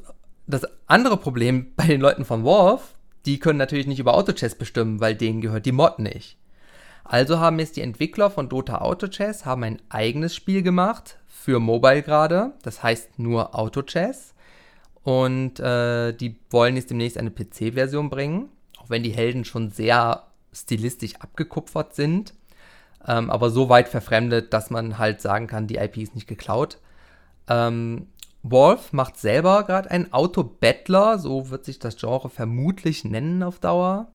[0.47, 2.83] das andere Problem bei den Leuten von Valve,
[3.25, 6.37] die können natürlich nicht über AutoChess bestimmen, weil denen gehört die Mod nicht.
[7.13, 12.01] Also haben jetzt die Entwickler von Dota AutoChess haben ein eigenes Spiel gemacht für Mobile
[12.01, 12.53] gerade.
[12.63, 14.33] Das heißt nur AutoChess.
[15.03, 18.49] Und äh, die wollen jetzt demnächst eine PC-Version bringen.
[18.79, 22.33] Auch wenn die Helden schon sehr stilistisch abgekupfert sind.
[23.07, 26.79] Ähm, aber so weit verfremdet, dass man halt sagen kann, die IP ist nicht geklaut.
[27.47, 28.07] Ähm,
[28.41, 34.11] Wolf macht selber gerade einen Auto-Battler, so wird sich das Genre vermutlich nennen auf Dauer.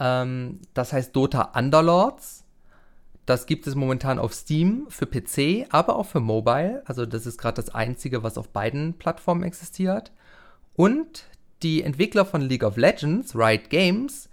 [0.00, 2.44] Ähm, das heißt Dota Underlords.
[3.26, 6.82] Das gibt es momentan auf Steam für PC, aber auch für Mobile.
[6.86, 10.10] Also das ist gerade das Einzige, was auf beiden Plattformen existiert.
[10.74, 11.26] Und
[11.62, 14.28] die Entwickler von League of Legends, Riot Games,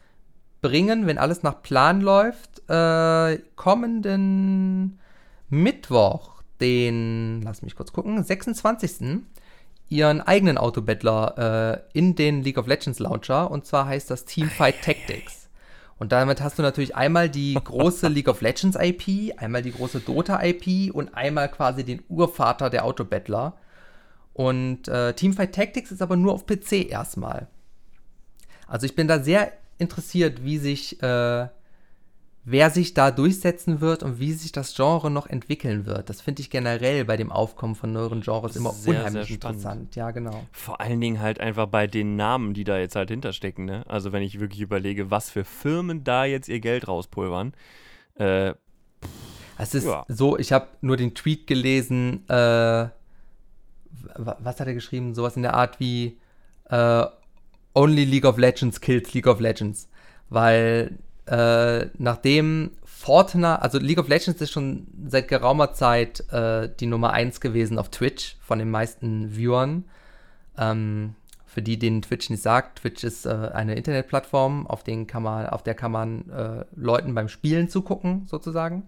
[0.61, 4.99] bringen, wenn alles nach Plan läuft, äh, kommenden
[5.49, 9.21] Mittwoch, den, lass mich kurz gucken, 26.
[9.89, 13.51] ihren eigenen Autobattler äh, in den League of Legends Launcher.
[13.51, 15.36] Und zwar heißt das Teamfight Tactics.
[15.99, 19.99] Und damit hast du natürlich einmal die große League of Legends IP, einmal die große
[19.99, 23.57] Dota IP und einmal quasi den Urvater der Autobattler.
[24.33, 27.47] Und äh, Teamfight Tactics ist aber nur auf PC erstmal.
[28.67, 31.47] Also ich bin da sehr interessiert, wie sich äh,
[32.49, 36.09] wer sich da durchsetzen wird und wie sich das Genre noch entwickeln wird.
[36.09, 39.97] Das finde ich generell bei dem Aufkommen von neueren Genres immer sehr, unheimlich sehr interessant.
[39.97, 40.45] Ja, genau.
[40.53, 43.65] Vor allen Dingen halt einfach bei den Namen, die da jetzt halt hinterstecken.
[43.65, 43.83] Ne?
[43.89, 47.51] Also wenn ich wirklich überlege, was für Firmen da jetzt ihr Geld rauspulvern.
[48.15, 48.53] Äh,
[49.57, 50.05] es ist ja.
[50.07, 52.87] so, ich habe nur den Tweet gelesen, äh,
[54.15, 55.15] was hat er geschrieben?
[55.15, 56.17] Sowas in der Art wie
[56.69, 57.03] äh,
[57.73, 59.89] Only League of Legends kills League of Legends.
[60.29, 66.87] Weil äh, nachdem Fortnite, also League of Legends ist schon seit geraumer Zeit äh, die
[66.87, 69.85] Nummer 1 gewesen auf Twitch von den meisten Viewern.
[70.57, 71.15] Ähm,
[71.45, 75.63] für die, denen Twitch nicht sagt, Twitch ist äh, eine Internetplattform, auf, kann man, auf
[75.63, 78.83] der kann man äh, Leuten beim Spielen zugucken, sozusagen.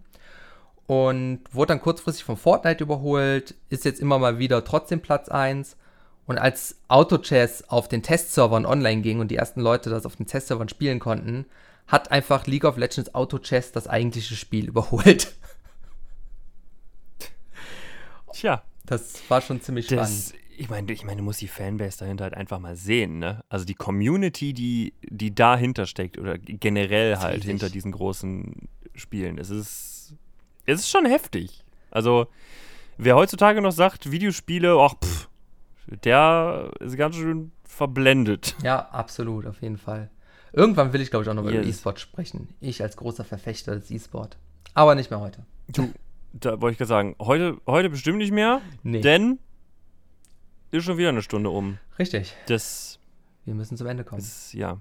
[0.86, 5.78] Und wurde dann kurzfristig von Fortnite überholt, ist jetzt immer mal wieder trotzdem Platz 1.
[6.26, 10.28] Und als Autochess auf den Testservern online ging und die ersten Leute das auf den
[10.28, 11.46] Testservern spielen konnten,
[11.90, 15.36] hat einfach League of Legends Auto Chess das eigentliche Spiel überholt.
[18.32, 18.64] Tja.
[18.86, 20.46] Das war schon ziemlich das, spannend.
[20.58, 23.44] Ich meine, ich mein, du musst die Fanbase dahinter halt einfach mal sehen, ne?
[23.50, 27.50] Also die Community, die, die dahinter steckt oder generell halt riesig.
[27.50, 29.38] hinter diesen großen Spielen.
[29.38, 30.16] Es ist,
[30.66, 31.64] es ist schon heftig.
[31.92, 32.28] Also,
[32.98, 35.30] wer heutzutage noch sagt, Videospiele, ach, pff,
[36.04, 38.56] der ist ganz schön verblendet.
[38.62, 40.10] Ja, absolut, auf jeden Fall.
[40.54, 41.54] Irgendwann will ich, glaube ich, auch noch yes.
[41.54, 42.50] über E-Sport sprechen.
[42.60, 44.38] Ich als großer Verfechter des E-Sport.
[44.74, 45.46] Aber nicht mehr heute.
[45.68, 45.92] Du,
[46.34, 49.02] da wollte ich gerade sagen, heute, heute bestimmt nicht mehr, nee.
[49.02, 49.40] denn
[50.72, 51.78] ist schon wieder eine Stunde um.
[51.98, 52.36] Richtig.
[52.48, 53.00] Das.
[53.46, 54.22] Wir müssen zum Ende kommen.
[54.22, 54.78] Das, ja.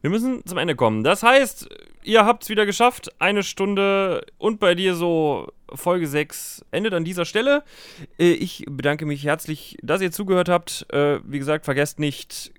[0.00, 1.02] Wir müssen zum Ende kommen.
[1.02, 1.68] Das heißt,
[2.02, 3.10] ihr habt es wieder geschafft.
[3.18, 7.64] Eine Stunde und bei dir so Folge 6 endet an dieser Stelle.
[8.18, 10.86] Äh, ich bedanke mich herzlich, dass ihr zugehört habt.
[10.92, 12.52] Äh, wie gesagt, vergesst nicht,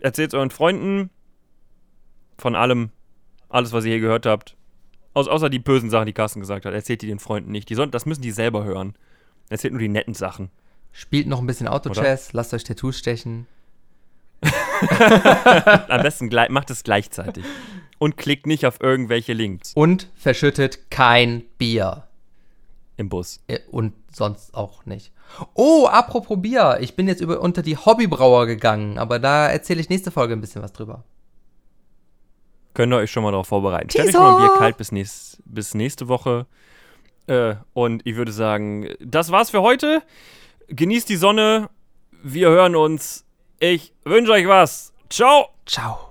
[0.00, 1.10] erzählt es euren Freunden,
[2.38, 2.90] von allem,
[3.48, 4.56] alles, was ihr hier gehört habt.
[5.14, 6.74] Aus, außer die bösen Sachen, die Carsten gesagt hat.
[6.74, 7.70] Erzählt die den Freunden nicht.
[7.70, 8.94] Die sollen, das müssen die selber hören.
[9.48, 10.50] Erzählt nur die netten Sachen.
[10.92, 13.46] Spielt noch ein bisschen Auto-Chess, lasst euch Tattoos stechen.
[14.42, 17.44] Am besten macht es gleichzeitig.
[17.98, 19.72] Und klickt nicht auf irgendwelche Links.
[19.74, 22.04] Und verschüttet kein Bier.
[22.96, 23.40] Im Bus.
[23.46, 25.12] Äh, und sonst auch nicht.
[25.54, 26.78] Oh, apropos Bier.
[26.80, 30.40] Ich bin jetzt über, unter die Hobbybrauer gegangen, aber da erzähle ich nächste Folge ein
[30.40, 31.04] bisschen was drüber.
[32.76, 33.88] Könnt ihr euch schon mal darauf vorbereiten.
[33.88, 36.44] Stellt euch schon mal Bier kalt bis, nächst, bis nächste Woche.
[37.26, 40.02] Äh, und ich würde sagen, das war's für heute.
[40.68, 41.70] Genießt die Sonne.
[42.22, 43.24] Wir hören uns.
[43.60, 44.92] Ich wünsche euch was.
[45.08, 45.48] Ciao.
[45.64, 46.05] Ciao.